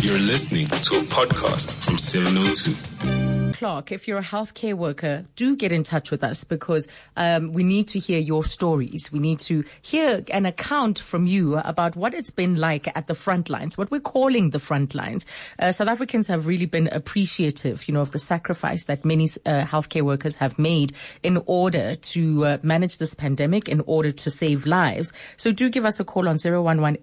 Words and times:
You're 0.00 0.18
listening 0.18 0.66
to 0.66 0.98
a 0.98 1.02
podcast 1.02 1.74
from 1.84 1.98
702. 1.98 3.27
Clark, 3.52 3.90
if 3.92 4.06
you're 4.06 4.18
a 4.18 4.22
healthcare 4.22 4.74
worker, 4.74 5.24
do 5.34 5.56
get 5.56 5.72
in 5.72 5.82
touch 5.82 6.10
with 6.10 6.22
us 6.22 6.44
because 6.44 6.86
um, 7.16 7.52
we 7.52 7.64
need 7.64 7.88
to 7.88 7.98
hear 7.98 8.20
your 8.20 8.44
stories. 8.44 9.10
We 9.10 9.18
need 9.18 9.38
to 9.40 9.64
hear 9.82 10.22
an 10.30 10.46
account 10.46 10.98
from 10.98 11.26
you 11.26 11.56
about 11.58 11.96
what 11.96 12.14
it's 12.14 12.30
been 12.30 12.56
like 12.56 12.86
at 12.96 13.06
the 13.06 13.14
front 13.14 13.50
lines, 13.50 13.76
what 13.78 13.90
we're 13.90 14.00
calling 14.00 14.50
the 14.50 14.58
front 14.58 14.94
lines. 14.94 15.26
Uh, 15.58 15.72
South 15.72 15.88
Africans 15.88 16.28
have 16.28 16.46
really 16.46 16.66
been 16.66 16.88
appreciative, 16.92 17.88
you 17.88 17.94
know, 17.94 18.00
of 18.00 18.12
the 18.12 18.18
sacrifice 18.18 18.84
that 18.84 19.04
many 19.04 19.24
uh, 19.44 19.64
healthcare 19.64 20.02
workers 20.02 20.36
have 20.36 20.58
made 20.58 20.92
in 21.22 21.42
order 21.46 21.94
to 21.94 22.44
uh, 22.44 22.58
manage 22.62 22.98
this 22.98 23.14
pandemic, 23.14 23.68
in 23.68 23.80
order 23.86 24.10
to 24.12 24.30
save 24.30 24.66
lives. 24.66 25.12
So 25.36 25.52
do 25.52 25.68
give 25.70 25.84
us 25.84 25.98
a 25.98 26.04
call 26.04 26.28
on 26.28 26.36
011 26.38 26.96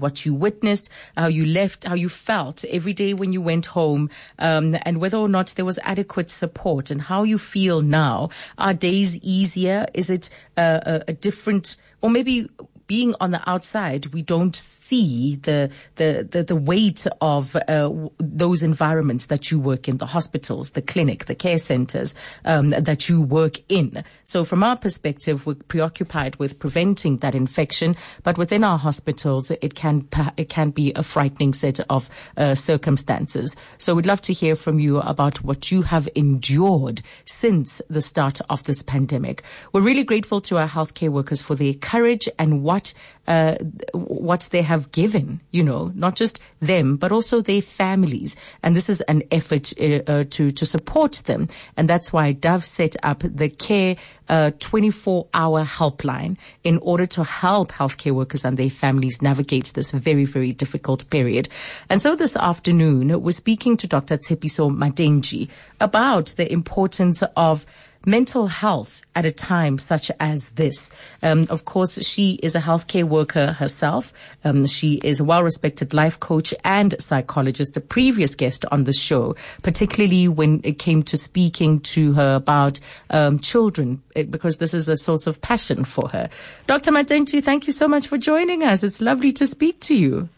what 0.00 0.26
you 0.26 0.34
witnessed, 0.34 0.90
how 1.16 1.26
you 1.26 1.44
left, 1.44 1.84
how 1.84 1.94
you 1.94 2.08
felt 2.08 2.64
every 2.66 2.92
day 2.92 3.14
when 3.14 3.32
you 3.32 3.40
went 3.40 3.66
home. 3.66 4.10
Um, 4.38 4.55
um, 4.56 4.76
and 4.82 5.00
whether 5.00 5.16
or 5.16 5.28
not 5.28 5.48
there 5.56 5.64
was 5.64 5.78
adequate 5.82 6.30
support 6.30 6.90
and 6.90 7.00
how 7.02 7.22
you 7.22 7.38
feel 7.38 7.82
now. 7.82 8.30
Are 8.58 8.74
days 8.74 9.18
easier? 9.20 9.86
Is 9.94 10.10
it 10.10 10.30
uh, 10.56 10.80
a, 10.84 11.04
a 11.08 11.12
different, 11.12 11.76
or 12.00 12.10
maybe 12.10 12.48
being 12.86 13.14
on 13.20 13.30
the 13.30 13.48
outside, 13.48 14.06
we 14.06 14.22
don't 14.22 14.54
see 14.54 15.36
the 15.36 15.70
the 15.96 16.28
the, 16.30 16.42
the 16.42 16.56
weight 16.56 17.06
of 17.20 17.56
uh, 17.56 17.90
those 18.18 18.62
environments 18.62 19.26
that 19.26 19.50
you 19.50 19.58
work 19.58 19.88
in, 19.88 19.96
the 19.98 20.06
hospitals, 20.06 20.70
the 20.70 20.82
clinic, 20.82 21.24
the 21.26 21.34
care 21.34 21.58
centers 21.58 22.14
um, 22.44 22.70
that 22.70 23.08
you 23.08 23.22
work 23.22 23.58
in. 23.68 24.04
So, 24.24 24.44
from 24.44 24.62
our 24.62 24.76
perspective, 24.76 25.46
we're 25.46 25.54
preoccupied 25.54 26.36
with 26.36 26.58
preventing 26.58 27.18
that 27.18 27.34
infection, 27.34 27.96
but 28.22 28.38
within 28.38 28.64
our 28.64 28.78
hospitals, 28.78 29.50
it 29.50 29.74
can 29.74 30.08
it 30.36 30.48
can 30.48 30.70
be 30.70 30.92
a 30.94 31.02
frightening 31.02 31.52
set 31.52 31.80
of 31.90 32.08
uh, 32.36 32.54
circumstances. 32.54 33.56
So, 33.78 33.94
we'd 33.94 34.06
love 34.06 34.22
to 34.22 34.32
hear 34.32 34.56
from 34.56 34.78
you 34.78 34.98
about 35.00 35.42
what 35.42 35.70
you 35.70 35.82
have 35.82 36.08
endured 36.14 37.02
since 37.24 37.82
the 37.88 38.02
start 38.02 38.40
of 38.48 38.62
this 38.64 38.82
pandemic. 38.82 39.42
We're 39.72 39.80
really 39.80 40.04
grateful 40.04 40.40
to 40.42 40.58
our 40.58 40.68
healthcare 40.68 41.10
workers 41.10 41.42
for 41.42 41.54
their 41.54 41.74
courage 41.74 42.28
and 42.38 42.62
what 42.76 42.92
uh, 43.26 43.56
what 43.92 44.48
they 44.52 44.62
have 44.62 44.92
given, 44.92 45.40
you 45.50 45.64
know, 45.64 45.90
not 45.94 46.14
just 46.14 46.38
them, 46.60 46.96
but 46.96 47.10
also 47.10 47.40
their 47.40 47.62
families. 47.62 48.36
And 48.62 48.76
this 48.76 48.88
is 48.88 49.00
an 49.02 49.22
effort 49.30 49.72
uh, 49.80 50.02
uh, 50.06 50.24
to, 50.30 50.52
to 50.52 50.64
support 50.64 51.14
them. 51.26 51.48
And 51.76 51.88
that's 51.88 52.12
why 52.12 52.32
Dove 52.32 52.64
set 52.64 52.94
up 53.02 53.20
the 53.20 53.48
care 53.48 53.96
uh, 54.28 54.50
24 54.60 55.26
hour 55.34 55.64
helpline 55.64 56.36
in 56.62 56.78
order 56.78 57.06
to 57.06 57.24
help 57.24 57.72
healthcare 57.72 58.12
workers 58.12 58.44
and 58.44 58.56
their 58.56 58.70
families 58.70 59.22
navigate 59.22 59.72
this 59.74 59.90
very, 59.90 60.24
very 60.24 60.52
difficult 60.52 61.08
period. 61.10 61.48
And 61.88 62.00
so 62.02 62.14
this 62.14 62.36
afternoon, 62.36 63.22
we're 63.22 63.32
speaking 63.32 63.76
to 63.78 63.88
Dr. 63.88 64.18
Tshepiso 64.18 64.70
Mathenji 64.70 65.48
about 65.80 66.26
the 66.36 66.52
importance 66.52 67.24
of 67.36 67.66
mental 68.06 68.46
health 68.46 69.02
at 69.14 69.26
a 69.26 69.32
time 69.32 69.76
such 69.76 70.10
as 70.20 70.50
this. 70.50 70.92
Um, 71.22 71.46
of 71.50 71.64
course, 71.64 72.02
she 72.06 72.38
is 72.42 72.54
a 72.54 72.60
healthcare 72.60 73.04
worker 73.04 73.52
herself. 73.52 74.12
Um, 74.44 74.64
she 74.66 75.00
is 75.02 75.20
a 75.20 75.24
well-respected 75.24 75.92
life 75.92 76.20
coach 76.20 76.54
and 76.64 76.94
psychologist, 77.00 77.76
a 77.76 77.80
previous 77.80 78.34
guest 78.34 78.64
on 78.70 78.84
the 78.84 78.92
show, 78.92 79.34
particularly 79.62 80.28
when 80.28 80.60
it 80.64 80.78
came 80.78 81.02
to 81.02 81.18
speaking 81.18 81.80
to 81.80 82.12
her 82.14 82.36
about 82.36 82.80
um, 83.10 83.38
children, 83.40 84.02
eh, 84.14 84.22
because 84.22 84.58
this 84.58 84.72
is 84.72 84.88
a 84.88 84.96
source 84.96 85.26
of 85.26 85.40
passion 85.42 85.84
for 85.84 86.08
her. 86.08 86.30
Dr. 86.66 86.92
Mathenji, 86.92 87.42
thank 87.42 87.66
you 87.66 87.72
so 87.72 87.88
much 87.88 88.06
for 88.06 88.16
joining 88.16 88.62
us. 88.62 88.82
It's 88.82 89.00
lovely 89.00 89.32
to 89.32 89.46
speak 89.46 89.80
to 89.80 89.94
you. 89.94 90.28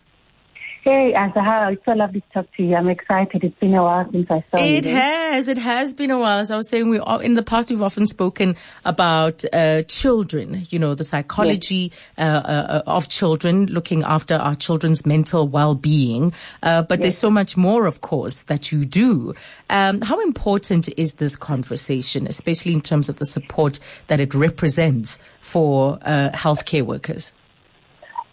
Hey, 0.89 1.13
Azania, 1.13 1.75
it's 1.75 1.85
so 1.85 1.93
lovely 1.93 2.23
to 2.23 2.27
talk 2.33 2.47
to 2.57 2.63
you. 2.63 2.75
I'm 2.75 2.89
excited. 2.89 3.45
It's 3.45 3.59
been 3.59 3.75
a 3.75 3.83
while 3.83 4.11
since 4.11 4.31
I 4.31 4.43
saw 4.51 4.57
it 4.57 4.71
you. 4.71 4.77
It 4.79 4.85
has. 4.87 5.47
It 5.47 5.59
has 5.59 5.93
been 5.93 6.11
a 6.11 6.19
while. 6.19 6.39
As 6.39 6.51
I 6.51 6.57
was 6.57 6.67
saying, 6.67 6.89
we 6.89 6.99
in 7.23 7.35
the 7.35 7.43
past 7.43 7.69
we've 7.69 7.83
often 7.83 8.07
spoken 8.07 8.57
about 8.87 9.45
uh, 9.53 9.83
children. 9.83 10.63
You 10.71 10.79
know, 10.79 10.95
the 10.95 11.05
psychology 11.05 11.93
yes. 11.93 12.11
uh, 12.17 12.23
uh, 12.23 12.83
of 12.87 13.11
children, 13.11 13.67
looking 13.67 14.03
after 14.03 14.37
our 14.37 14.55
children's 14.55 15.05
mental 15.05 15.47
well-being. 15.47 16.33
Uh, 16.63 16.81
but 16.81 17.01
yes. 17.01 17.03
there's 17.03 17.19
so 17.19 17.29
much 17.29 17.55
more, 17.55 17.85
of 17.85 18.01
course, 18.01 18.45
that 18.45 18.73
you 18.73 18.87
do. 18.87 19.35
Um, 19.69 20.01
how 20.01 20.19
important 20.21 20.89
is 20.97 21.17
this 21.17 21.37
conversation, 21.37 22.27
especially 22.27 22.73
in 22.73 22.81
terms 22.81 23.11
of 23.11 23.19
the 23.19 23.27
support 23.27 23.79
that 24.07 24.21
it 24.21 24.33
represents 24.33 25.19
for 25.43 25.99
uh, 26.01 26.31
healthcare 26.33 26.83
workers? 26.83 27.35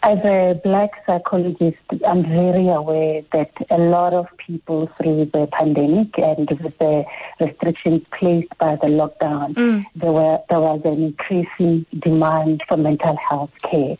As 0.06 0.20
a 0.20 0.60
black 0.62 0.90
psychologist, 1.04 1.78
I'm 2.06 2.22
very 2.22 2.68
aware 2.68 3.22
that 3.32 3.50
a 3.70 3.78
lot 3.78 4.14
of 4.14 4.28
people 4.38 4.88
through 4.96 5.24
the 5.32 5.48
pandemic 5.50 6.16
and 6.16 6.48
with 6.62 6.78
the 6.78 7.04
restrictions 7.40 8.02
placed 8.16 8.56
by 8.56 8.76
the 8.76 8.86
lockdown, 8.86 9.54
mm. 9.54 9.84
there 9.96 10.12
were 10.12 10.38
there 10.48 10.60
was 10.60 10.80
an 10.84 11.02
increasing 11.02 11.86
demand 11.98 12.62
for 12.68 12.76
mental 12.76 13.16
health 13.16 13.50
care, 13.68 13.96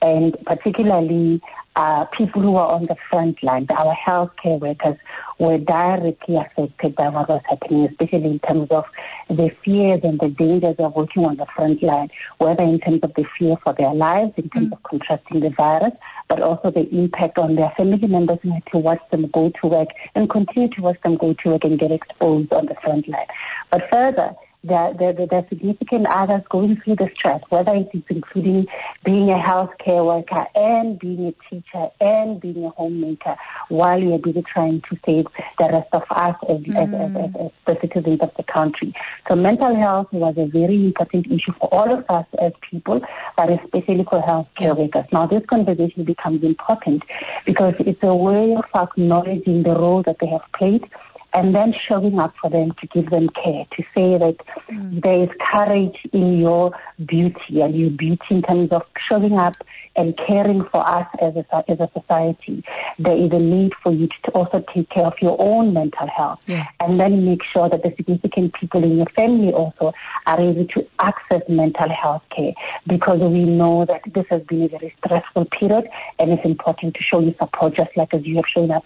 and 0.00 0.36
particularly 0.46 1.42
uh, 1.78 2.04
people 2.06 2.42
who 2.42 2.56
are 2.56 2.72
on 2.72 2.82
the 2.86 2.96
front 3.08 3.40
line, 3.40 3.64
our 3.70 3.94
healthcare 3.94 4.58
workers, 4.58 4.96
were 5.38 5.58
directly 5.58 6.34
affected 6.34 6.96
by 6.96 7.08
what 7.08 7.28
was 7.28 7.40
happening, 7.48 7.86
especially 7.88 8.24
in 8.24 8.40
terms 8.40 8.66
of 8.72 8.84
the 9.28 9.48
fears 9.64 10.00
and 10.02 10.18
the 10.18 10.28
dangers 10.28 10.74
of 10.80 10.92
working 10.96 11.24
on 11.24 11.36
the 11.36 11.46
front 11.54 11.80
line, 11.80 12.10
whether 12.38 12.64
in 12.64 12.80
terms 12.80 12.98
of 13.04 13.14
the 13.14 13.24
fear 13.38 13.56
for 13.62 13.72
their 13.74 13.94
lives, 13.94 14.32
in 14.36 14.50
terms 14.50 14.70
mm. 14.70 14.72
of 14.72 14.82
contracting 14.82 15.38
the 15.38 15.50
virus, 15.50 15.96
but 16.28 16.42
also 16.42 16.72
the 16.72 16.88
impact 16.90 17.38
on 17.38 17.54
their 17.54 17.72
family 17.76 18.08
members 18.08 18.40
who 18.42 18.50
had 18.50 18.66
to 18.72 18.78
watch 18.78 19.00
them 19.12 19.30
go 19.32 19.52
to 19.62 19.68
work 19.68 19.88
and 20.16 20.28
continue 20.28 20.68
to 20.70 20.82
watch 20.82 21.00
them 21.04 21.16
go 21.16 21.32
to 21.32 21.50
work 21.50 21.62
and 21.62 21.78
get 21.78 21.92
exposed 21.92 22.52
on 22.52 22.66
the 22.66 22.74
front 22.82 23.06
line. 23.06 23.26
But 23.70 23.82
further, 23.92 24.34
there, 24.64 24.92
there, 24.98 25.12
there 25.12 25.28
are 25.32 25.46
significant 25.48 26.06
others 26.08 26.42
going 26.50 26.80
through 26.82 26.96
the 26.96 27.08
stress, 27.14 27.40
whether 27.48 27.74
it 27.74 27.88
is 27.92 28.02
including 28.08 28.66
being 29.08 29.30
a 29.30 29.38
healthcare 29.38 30.04
worker 30.04 30.44
and 30.54 30.98
being 30.98 31.32
a 31.32 31.48
teacher 31.48 31.88
and 31.98 32.42
being 32.42 32.62
a 32.62 32.68
homemaker 32.68 33.36
while 33.70 33.98
you're 33.98 34.18
busy 34.18 34.42
trying 34.42 34.82
to 34.82 34.98
save 35.06 35.24
the 35.58 35.64
rest 35.64 35.88
of 35.94 36.02
us 36.10 36.36
as, 36.46 36.58
mm. 36.58 36.76
as, 36.76 36.88
as, 36.92 37.24
as, 37.24 37.46
as 37.46 37.50
the 37.66 37.88
citizens 37.88 38.20
of 38.20 38.30
the 38.36 38.42
country. 38.42 38.92
So 39.26 39.34
mental 39.34 39.74
health 39.74 40.08
was 40.12 40.34
a 40.36 40.44
very 40.44 40.76
important 40.84 41.24
issue 41.26 41.54
for 41.58 41.72
all 41.72 41.90
of 41.90 42.04
us 42.10 42.26
as 42.38 42.52
people, 42.70 43.00
but 43.34 43.48
especially 43.50 44.04
for 44.04 44.20
healthcare 44.20 44.76
workers. 44.76 45.06
Now 45.10 45.26
this 45.26 45.42
conversation 45.48 46.04
becomes 46.04 46.44
important 46.44 47.02
because 47.46 47.72
it's 47.78 48.02
a 48.02 48.14
way 48.14 48.56
of 48.56 48.64
acknowledging 48.74 49.62
the 49.62 49.70
role 49.70 50.02
that 50.02 50.16
they 50.20 50.26
have 50.26 50.44
played 50.54 50.84
and 51.34 51.54
then 51.54 51.74
showing 51.86 52.18
up 52.18 52.34
for 52.40 52.50
them 52.50 52.72
to 52.80 52.86
give 52.88 53.10
them 53.10 53.28
care, 53.28 53.66
to 53.76 53.82
say 53.94 54.18
that 54.18 54.36
mm. 54.70 55.02
there 55.02 55.24
is 55.24 55.28
courage 55.52 55.96
in 56.12 56.38
your 56.38 56.72
beauty 57.04 57.60
and 57.60 57.74
your 57.76 57.90
beauty 57.90 58.24
in 58.30 58.42
terms 58.42 58.70
of 58.72 58.82
showing 59.08 59.34
up 59.34 59.54
and 59.96 60.16
caring 60.26 60.64
for 60.70 60.86
us 60.86 61.06
as 61.20 61.34
a, 61.36 61.70
as 61.70 61.80
a 61.80 61.90
society. 61.92 62.64
There 62.98 63.16
is 63.16 63.30
a 63.32 63.38
need 63.38 63.72
for 63.82 63.92
you 63.92 64.08
to 64.24 64.30
also 64.30 64.64
take 64.74 64.88
care 64.90 65.04
of 65.04 65.14
your 65.20 65.36
own 65.40 65.74
mental 65.74 66.06
health 66.06 66.40
yeah. 66.46 66.66
and 66.80 67.00
then 67.00 67.24
make 67.24 67.40
sure 67.52 67.68
that 67.68 67.82
the 67.82 67.92
significant 67.96 68.54
people 68.54 68.82
in 68.84 68.96
your 68.96 69.06
family 69.16 69.52
also 69.52 69.92
are 70.26 70.40
able 70.40 70.66
to 70.66 70.86
access 71.00 71.42
mental 71.48 71.88
health 71.90 72.22
care 72.34 72.52
because 72.86 73.20
we 73.20 73.44
know 73.44 73.84
that 73.86 74.02
this 74.14 74.24
has 74.30 74.42
been 74.44 74.62
a 74.62 74.68
very 74.68 74.94
stressful 75.04 75.46
period 75.46 75.88
and 76.18 76.30
it's 76.30 76.44
important 76.44 76.94
to 76.94 77.02
show 77.02 77.20
you 77.20 77.34
support 77.38 77.74
just 77.74 77.90
like 77.96 78.14
as 78.14 78.24
you 78.24 78.36
have 78.36 78.44
shown 78.52 78.70
up 78.70 78.84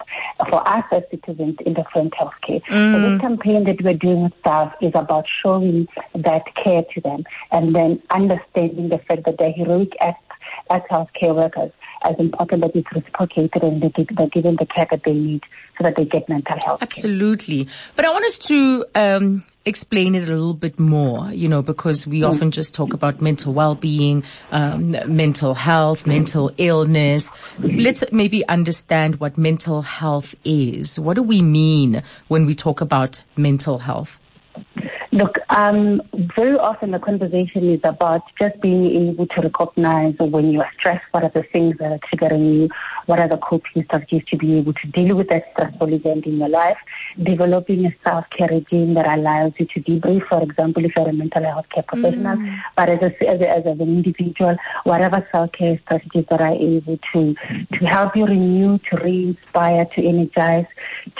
for 0.49 0.67
us 0.67 0.83
as 0.91 1.03
citizens 1.11 1.55
in 1.65 1.73
the 1.73 1.83
front 1.91 2.13
health 2.15 2.32
care. 2.45 2.59
Mm. 2.69 2.93
So 2.93 3.09
this 3.09 3.21
campaign 3.21 3.63
that 3.65 3.81
we're 3.81 3.93
doing 3.93 4.23
with 4.23 4.33
staff 4.39 4.73
is 4.81 4.91
about 4.95 5.25
showing 5.41 5.87
that 6.15 6.43
care 6.63 6.83
to 6.93 7.01
them 7.01 7.23
and 7.51 7.75
then 7.75 8.01
understanding 8.09 8.89
the 8.89 8.99
fact 8.99 9.25
that 9.25 9.37
their 9.37 9.51
heroic 9.51 9.91
acts 10.01 10.19
as 10.69 10.81
healthcare 10.91 11.35
workers 11.35 11.71
as 12.03 12.15
important 12.19 12.61
that 12.61 12.75
it's 12.75 12.87
reciprocated 12.93 13.63
and 13.63 13.81
they 13.81 13.91
they're 14.15 14.27
given 14.27 14.55
the 14.57 14.65
care 14.65 14.87
that 14.91 15.01
they 15.05 15.13
need 15.13 15.41
so 15.77 15.83
that 15.83 15.95
they 15.95 16.05
get 16.05 16.27
mental 16.29 16.57
health. 16.63 16.81
Absolutely. 16.81 17.65
Care. 17.65 17.73
But 17.95 18.05
I 18.05 18.09
want 18.11 18.25
us 18.25 18.37
to 18.39 18.85
um, 18.95 19.43
explain 19.65 20.15
it 20.15 20.23
a 20.23 20.27
little 20.27 20.53
bit 20.53 20.79
more, 20.79 21.31
you 21.31 21.47
know, 21.47 21.61
because 21.61 22.05
we 22.05 22.21
mm. 22.21 22.29
often 22.29 22.51
just 22.51 22.75
talk 22.75 22.93
about 22.93 23.21
mental 23.21 23.53
well-being, 23.53 24.23
um, 24.51 24.91
mental 25.07 25.53
health, 25.53 26.05
mental 26.05 26.51
illness. 26.57 27.31
Let's 27.59 28.03
maybe 28.11 28.45
understand 28.47 29.19
what 29.19 29.37
mental 29.37 29.81
health 29.81 30.35
is. 30.43 30.99
What 30.99 31.15
do 31.15 31.23
we 31.23 31.41
mean 31.41 32.03
when 32.27 32.45
we 32.45 32.55
talk 32.55 32.81
about 32.81 33.23
mental 33.37 33.79
health? 33.79 34.19
Look, 35.13 35.37
um, 35.49 36.01
very 36.35 36.57
often 36.57 36.89
the 36.89 36.97
conversation 36.97 37.69
is 37.69 37.81
about 37.83 38.23
just 38.39 38.59
being 38.61 39.09
able 39.09 39.27
to 39.27 39.41
recognize 39.41 40.15
when 40.17 40.51
you 40.51 40.59
are 40.61 40.71
stressed, 40.79 41.05
what 41.11 41.23
are 41.23 41.29
the 41.29 41.43
things 41.43 41.77
that 41.77 41.91
are 41.91 41.99
triggering 41.99 42.51
you, 42.55 42.69
what 43.05 43.19
are 43.19 43.27
the 43.27 43.37
coping 43.37 43.83
strategies 43.83 44.23
to 44.31 44.37
be 44.37 44.57
able 44.57 44.73
to 44.73 44.87
deal 44.87 45.15
with 45.15 45.29
that 45.29 45.45
stressful 45.51 45.93
event 45.93 46.25
in 46.25 46.39
your 46.39 46.49
life, 46.49 46.77
developing 47.21 47.85
a 47.85 47.95
self-care 48.03 48.47
regime 48.47 48.95
that 48.95 49.05
allows 49.05 49.53
you 49.59 49.67
to 49.67 49.81
debrief, 49.81 50.27
for 50.27 50.41
example, 50.41 50.83
if 50.83 50.95
you're 50.95 51.07
a 51.07 51.13
mental 51.13 51.43
health 51.43 51.69
care 51.69 51.83
professional, 51.83 52.35
mm. 52.35 52.59
but 52.75 52.89
as, 52.89 53.01
a, 53.03 53.29
as, 53.29 53.39
a, 53.39 53.49
as 53.49 53.65
an 53.67 53.81
individual, 53.81 54.57
whatever 54.83 55.23
self-care 55.29 55.79
strategies 55.85 56.25
that 56.31 56.41
are 56.41 56.55
able 56.55 56.97
to, 57.11 57.35
to 57.71 57.85
help 57.85 58.15
you 58.15 58.25
renew, 58.25 58.79
to 58.79 58.97
re-inspire, 58.97 59.85
to 59.85 60.03
energize, 60.03 60.65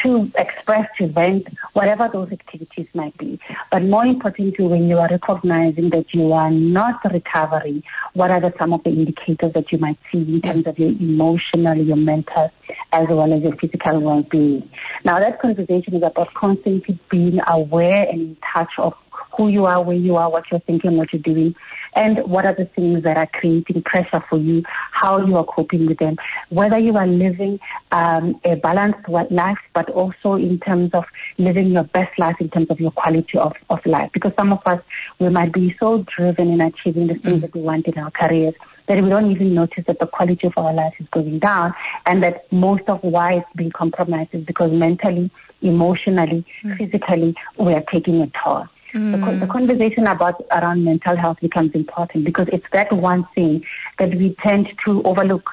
to 0.01 0.31
express, 0.35 0.89
to 0.97 1.05
vent, 1.05 1.47
whatever 1.73 2.09
those 2.11 2.31
activities 2.31 2.87
might 2.95 3.15
be. 3.17 3.39
But 3.71 3.82
more 3.89 4.05
importantly, 4.05 4.65
when 4.65 4.87
you 4.87 4.97
are 4.97 5.09
recognizing 5.09 5.89
that 5.91 6.05
you 6.13 6.31
are 6.33 6.51
not 6.51 6.99
recovering, 7.11 7.83
what 8.13 8.31
are 8.31 8.41
the, 8.41 8.53
some 8.59 8.73
of 8.73 8.83
the 8.83 8.89
indicators 8.89 9.53
that 9.53 9.71
you 9.71 9.77
might 9.77 9.97
see 10.11 10.19
in 10.19 10.41
terms 10.41 10.67
of 10.67 10.77
your 10.77 10.89
emotional, 10.89 11.77
your 11.77 11.95
mental, 11.95 12.51
as 12.91 13.07
well 13.09 13.33
as 13.33 13.41
your 13.41 13.55
physical 13.57 13.99
well-being? 13.99 14.69
Now, 15.03 15.19
that 15.19 15.41
conversation 15.41 15.95
is 15.95 16.03
about 16.03 16.33
constantly 16.33 16.99
being 17.09 17.39
aware 17.47 18.07
and 18.09 18.21
in 18.21 18.37
touch 18.55 18.71
of 18.77 18.93
who 19.35 19.47
you 19.47 19.65
are, 19.65 19.81
where 19.81 19.95
you 19.95 20.15
are, 20.15 20.29
what 20.29 20.43
you're 20.51 20.59
thinking, 20.61 20.97
what 20.97 21.11
you're 21.11 21.21
doing, 21.21 21.55
and 21.95 22.19
what 22.25 22.45
are 22.45 22.55
the 22.55 22.65
things 22.65 23.03
that 23.03 23.17
are 23.17 23.27
creating 23.27 23.81
pressure 23.83 24.23
for 24.29 24.37
you, 24.37 24.63
how 24.91 25.23
you 25.25 25.35
are 25.37 25.45
coping 25.45 25.85
with 25.87 25.97
them, 25.99 26.17
whether 26.49 26.77
you 26.77 26.95
are 26.97 27.07
living 27.07 27.59
um, 27.91 28.39
a 28.45 28.55
balanced 28.55 29.07
life, 29.31 29.57
but 29.73 29.89
also 29.89 30.35
in 30.35 30.59
terms 30.59 30.91
of 30.93 31.05
living 31.37 31.71
your 31.71 31.83
best 31.83 32.17
life 32.17 32.35
in 32.39 32.49
terms 32.49 32.67
of 32.69 32.79
your 32.79 32.91
quality 32.91 33.37
of, 33.37 33.53
of 33.69 33.79
life. 33.85 34.09
Because 34.13 34.31
some 34.37 34.51
of 34.51 34.59
us, 34.65 34.81
we 35.19 35.29
might 35.29 35.53
be 35.53 35.75
so 35.79 36.05
driven 36.15 36.49
in 36.49 36.61
achieving 36.61 37.07
the 37.07 37.15
things 37.15 37.39
mm. 37.39 37.41
that 37.41 37.53
we 37.53 37.61
want 37.61 37.87
in 37.87 37.97
our 37.97 38.11
careers 38.11 38.53
that 38.87 39.01
we 39.01 39.09
don't 39.09 39.31
even 39.31 39.53
notice 39.53 39.83
that 39.87 39.99
the 39.99 40.05
quality 40.05 40.45
of 40.45 40.53
our 40.57 40.73
life 40.73 40.93
is 40.99 41.07
going 41.11 41.39
down 41.39 41.73
and 42.05 42.21
that 42.21 42.51
most 42.51 42.83
of 42.87 43.01
why 43.01 43.35
it's 43.35 43.47
being 43.55 43.71
compromised 43.71 44.29
is 44.33 44.43
because 44.43 44.71
mentally, 44.71 45.31
emotionally, 45.61 46.45
mm. 46.63 46.77
physically, 46.77 47.33
we 47.57 47.73
are 47.73 47.83
taking 47.91 48.21
a 48.21 48.29
toll. 48.43 48.67
Mm. 48.93 49.39
The, 49.39 49.45
the, 49.45 49.51
conversation 49.51 50.05
about 50.05 50.43
around 50.51 50.83
mental 50.83 51.15
health 51.15 51.37
becomes 51.41 51.71
important 51.73 52.25
because 52.25 52.47
it's 52.53 52.65
that 52.73 52.93
one 52.93 53.27
thing 53.33 53.65
that 53.97 54.13
we 54.15 54.35
tend 54.43 54.67
to 54.85 55.01
overlook. 55.03 55.49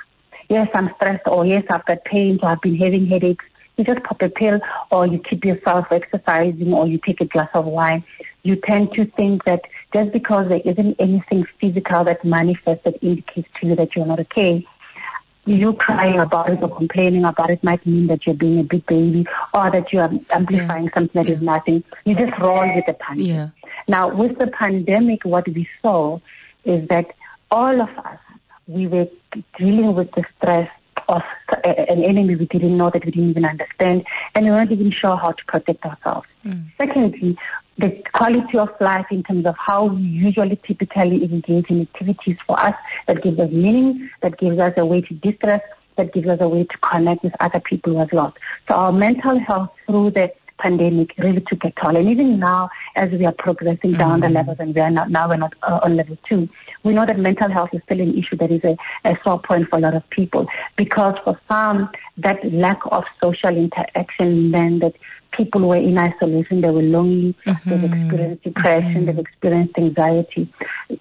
Yes, 0.50 0.68
I'm 0.74 0.90
stressed, 0.96 1.26
or 1.26 1.46
yes, 1.46 1.64
I've 1.70 1.86
got 1.86 2.04
pains, 2.04 2.40
or 2.42 2.50
I've 2.50 2.60
been 2.60 2.76
having 2.76 3.06
headaches. 3.06 3.44
You 3.76 3.84
just 3.84 4.02
pop 4.02 4.20
a 4.20 4.28
pill, 4.28 4.60
or 4.90 5.06
you 5.06 5.18
keep 5.18 5.44
yourself 5.44 5.86
exercising, 5.90 6.74
or 6.74 6.86
you 6.86 6.98
take 6.98 7.20
a 7.22 7.24
glass 7.24 7.48
of 7.54 7.64
wine. 7.64 8.04
You 8.42 8.56
tend 8.56 8.92
to 8.94 9.06
think 9.06 9.44
that 9.44 9.62
just 9.94 10.12
because 10.12 10.48
there 10.48 10.60
isn't 10.64 10.96
anything 10.98 11.46
physical 11.60 12.04
that 12.04 12.24
manifests 12.24 12.84
that 12.84 13.02
indicates 13.02 13.48
to 13.60 13.68
you 13.68 13.76
that 13.76 13.96
you're 13.96 14.06
not 14.06 14.20
okay, 14.20 14.66
you 15.46 15.72
crying 15.74 16.20
about 16.20 16.50
it 16.50 16.62
or 16.62 16.74
complaining 16.74 17.24
about 17.24 17.50
it 17.50 17.62
might 17.64 17.84
mean 17.86 18.06
that 18.08 18.26
you're 18.26 18.34
being 18.34 18.60
a 18.60 18.62
big 18.62 18.86
baby 18.86 19.26
or 19.54 19.70
that 19.70 19.92
you 19.92 20.00
are 20.00 20.10
amplifying 20.30 20.84
yeah. 20.84 20.90
something 20.94 21.10
that 21.14 21.28
yeah. 21.28 21.34
is 21.34 21.42
nothing. 21.42 21.84
You 22.04 22.14
just 22.14 22.38
roll 22.38 22.72
with 22.74 22.84
the 22.86 22.94
punches. 22.94 23.26
Yeah. 23.26 23.48
Now, 23.88 24.14
with 24.14 24.38
the 24.38 24.46
pandemic, 24.46 25.24
what 25.24 25.48
we 25.48 25.68
saw 25.82 26.20
is 26.64 26.86
that 26.88 27.06
all 27.50 27.80
of 27.80 27.88
us, 27.88 28.18
we 28.66 28.86
were 28.86 29.08
dealing 29.58 29.94
with 29.94 30.10
the 30.12 30.24
stress 30.36 30.70
of 31.08 31.22
an 31.64 32.04
enemy 32.04 32.36
we 32.36 32.46
didn't 32.46 32.76
know 32.76 32.90
that 32.90 33.04
we 33.04 33.10
didn't 33.10 33.30
even 33.30 33.44
understand, 33.44 34.04
and 34.34 34.44
we 34.44 34.52
weren't 34.52 34.70
even 34.70 34.92
sure 34.92 35.16
how 35.16 35.32
to 35.32 35.44
protect 35.46 35.84
ourselves. 35.84 36.28
Mm. 36.44 36.70
Secondly, 36.78 37.36
the 37.78 38.02
quality 38.14 38.58
of 38.58 38.68
life 38.80 39.06
in 39.10 39.22
terms 39.22 39.46
of 39.46 39.54
how 39.56 39.86
we 39.86 40.02
usually 40.02 40.60
typically 40.66 41.24
engage 41.24 41.70
in 41.70 41.82
activities 41.82 42.36
for 42.46 42.58
us 42.60 42.74
that 43.06 43.22
gives 43.22 43.38
us 43.38 43.50
meaning, 43.50 44.10
that 44.22 44.38
gives 44.38 44.58
us 44.58 44.74
a 44.76 44.84
way 44.84 45.00
to 45.00 45.14
distress, 45.14 45.62
that 45.96 46.12
gives 46.12 46.28
us 46.28 46.38
a 46.40 46.48
way 46.48 46.64
to 46.64 46.78
connect 46.78 47.24
with 47.24 47.32
other 47.40 47.60
people 47.60 48.00
as 48.00 48.08
well. 48.12 48.34
So 48.68 48.74
our 48.74 48.92
mental 48.92 49.38
health 49.38 49.70
through 49.86 50.10
the 50.10 50.30
pandemic 50.60 51.14
really 51.18 51.42
took 51.48 51.64
a 51.64 51.72
toll. 51.82 51.96
And 51.96 52.08
even 52.08 52.38
now, 52.38 52.70
as 52.96 53.10
we 53.10 53.24
are 53.24 53.32
progressing 53.32 53.92
down 53.92 54.20
mm-hmm. 54.20 54.22
the 54.22 54.28
levels 54.28 54.56
and 54.60 54.74
we 54.74 54.80
are 54.80 54.90
not, 54.90 55.10
now 55.10 55.28
we're 55.28 55.36
not 55.36 55.54
uh, 55.62 55.80
on 55.82 55.96
level 55.96 56.18
two, 56.28 56.48
we 56.84 56.92
know 56.92 57.04
that 57.06 57.18
mental 57.18 57.50
health 57.50 57.70
is 57.72 57.80
still 57.84 58.00
an 58.00 58.16
issue 58.16 58.36
that 58.36 58.50
is 58.50 58.62
a, 58.64 58.76
a 59.04 59.16
sore 59.24 59.40
point 59.40 59.68
for 59.68 59.78
a 59.78 59.80
lot 59.80 59.94
of 59.94 60.08
people 60.10 60.46
because 60.76 61.14
for 61.24 61.38
some, 61.48 61.90
that 62.18 62.38
lack 62.52 62.80
of 62.90 63.04
social 63.22 63.56
interaction 63.56 64.50
meant 64.50 64.80
that 64.80 64.94
people 65.32 65.68
were 65.68 65.76
in 65.76 65.98
isolation, 65.98 66.60
they 66.60 66.70
were 66.70 66.82
lonely, 66.82 67.34
mm-hmm. 67.46 67.70
they've 67.70 67.84
experienced 67.84 68.44
depression, 68.44 68.94
mm-hmm. 68.94 69.06
they've 69.06 69.18
experienced 69.18 69.78
anxiety. 69.78 70.52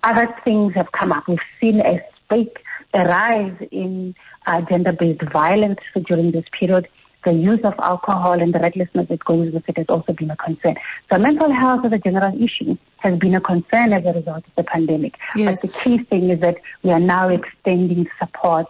Other 0.03 0.33
things 0.43 0.73
have 0.75 0.91
come 0.91 1.11
up. 1.11 1.27
We've 1.27 1.39
seen 1.59 1.79
a 1.81 1.99
spike, 2.23 2.63
a 2.93 3.05
rise 3.05 3.55
in 3.71 4.15
uh, 4.45 4.61
gender-based 4.61 5.21
violence 5.31 5.79
during 6.07 6.31
this 6.31 6.45
period 6.57 6.87
the 7.25 7.33
use 7.33 7.59
of 7.63 7.73
alcohol 7.79 8.41
and 8.41 8.53
the 8.53 8.59
recklessness 8.59 9.07
that 9.09 9.23
goes 9.25 9.51
with 9.53 9.67
it 9.67 9.77
has 9.77 9.85
also 9.89 10.13
been 10.13 10.31
a 10.31 10.37
concern. 10.37 10.75
So 11.11 11.17
mental 11.17 11.51
health 11.51 11.85
as 11.85 11.91
a 11.91 11.97
general 11.97 12.33
issue 12.41 12.77
has 12.97 13.17
been 13.19 13.35
a 13.35 13.41
concern 13.41 13.93
as 13.93 14.05
a 14.05 14.13
result 14.13 14.45
of 14.45 14.55
the 14.55 14.63
pandemic. 14.63 15.15
Yes. 15.35 15.61
But 15.61 15.71
the 15.71 15.79
key 15.79 16.03
thing 16.05 16.29
is 16.29 16.39
that 16.39 16.57
we 16.83 16.91
are 16.91 16.99
now 16.99 17.29
extending 17.29 18.07
support 18.17 18.67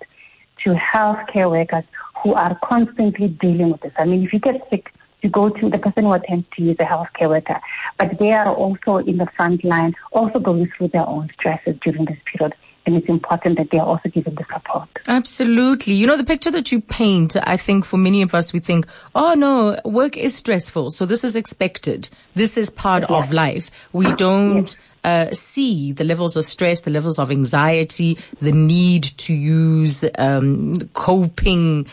to 0.63 0.73
healthcare 0.73 1.49
workers 1.49 1.83
who 2.23 2.33
are 2.33 2.57
constantly 2.63 3.27
dealing 3.27 3.71
with 3.71 3.81
this. 3.81 3.93
I 3.97 4.05
mean, 4.05 4.23
if 4.23 4.33
you 4.33 4.39
get 4.39 4.67
sick, 4.69 4.91
you 5.21 5.29
go 5.29 5.49
to 5.49 5.69
the 5.69 5.77
person 5.77 6.03
who 6.03 6.13
attends 6.13 6.45
to 6.55 6.63
you 6.63 6.71
a 6.71 6.83
healthcare 6.83 7.29
worker, 7.29 7.59
but 7.97 8.17
they 8.19 8.31
are 8.31 8.53
also 8.53 8.97
in 8.97 9.17
the 9.17 9.27
front 9.35 9.63
line, 9.63 9.95
also 10.11 10.39
going 10.39 10.71
through 10.77 10.89
their 10.89 11.07
own 11.07 11.29
stresses 11.37 11.75
during 11.83 12.05
this 12.05 12.17
period 12.25 12.53
and 12.89 12.97
it's 12.97 13.09
important 13.09 13.57
that 13.57 13.69
they 13.71 13.77
are 13.77 13.85
also 13.85 14.09
given 14.09 14.33
the 14.35 14.45
support. 14.51 14.89
Absolutely. 15.07 15.93
You 15.93 16.07
know, 16.07 16.17
the 16.17 16.23
picture 16.23 16.49
that 16.49 16.71
you 16.71 16.81
paint, 16.81 17.35
I 17.43 17.55
think 17.55 17.85
for 17.85 17.97
many 17.97 18.23
of 18.23 18.33
us, 18.33 18.51
we 18.51 18.59
think, 18.59 18.87
oh 19.13 19.35
no, 19.35 19.79
work 19.85 20.17
is 20.17 20.35
stressful. 20.35 20.89
So 20.91 21.05
this 21.05 21.23
is 21.23 21.35
expected. 21.35 22.09
This 22.33 22.57
is 22.57 22.71
part 22.71 23.05
yes. 23.07 23.11
of 23.11 23.31
life. 23.31 23.87
We 23.93 24.11
don't 24.13 24.75
yes. 25.03 25.29
uh, 25.29 25.31
see 25.33 25.91
the 25.91 26.03
levels 26.03 26.35
of 26.35 26.45
stress, 26.45 26.81
the 26.81 26.89
levels 26.89 27.19
of 27.19 27.29
anxiety, 27.29 28.17
the 28.41 28.51
need 28.51 29.03
to 29.03 29.33
use 29.33 30.03
um, 30.17 30.79
coping 30.93 31.85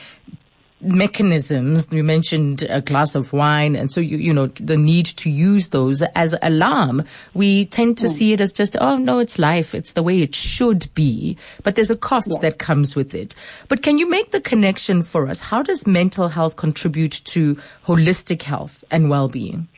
mechanisms. 0.86 1.88
You 1.90 2.04
mentioned 2.04 2.62
a 2.68 2.80
glass 2.80 3.14
of 3.14 3.32
wine, 3.32 3.76
and 3.76 3.90
so 3.90 4.00
you 4.00 4.16
you 4.18 4.32
know 4.32 4.46
the 4.46 4.76
need 4.76 5.06
to 5.06 5.30
use 5.30 5.68
those 5.68 6.02
as 6.14 6.34
alarm. 6.42 7.04
We 7.34 7.66
tend 7.66 7.98
to 7.98 8.06
mm. 8.06 8.10
see 8.10 8.32
it 8.32 8.40
as 8.40 8.52
just 8.52 8.76
oh 8.80 8.96
no, 8.96 9.18
it's 9.18 9.38
life, 9.38 9.74
it's 9.74 9.92
the 9.92 10.02
way 10.02 10.22
it 10.22 10.34
should 10.34 10.92
be. 10.94 11.36
But 11.62 11.74
there's 11.74 11.90
a 11.90 11.96
cost 11.96 12.30
yeah. 12.32 12.38
that 12.42 12.58
comes 12.58 12.96
with 12.96 13.14
it. 13.14 13.34
But 13.68 13.82
can 13.82 13.98
you 13.98 14.08
make 14.08 14.30
the 14.30 14.40
connection 14.40 15.02
for 15.02 15.26
us? 15.28 15.40
How 15.40 15.62
does 15.62 15.86
mental 15.86 16.28
health 16.28 16.56
contribute 16.56 17.22
to 17.26 17.56
holistic 17.86 18.42
health 18.42 18.84
and 18.90 19.10
well-being? 19.10 19.68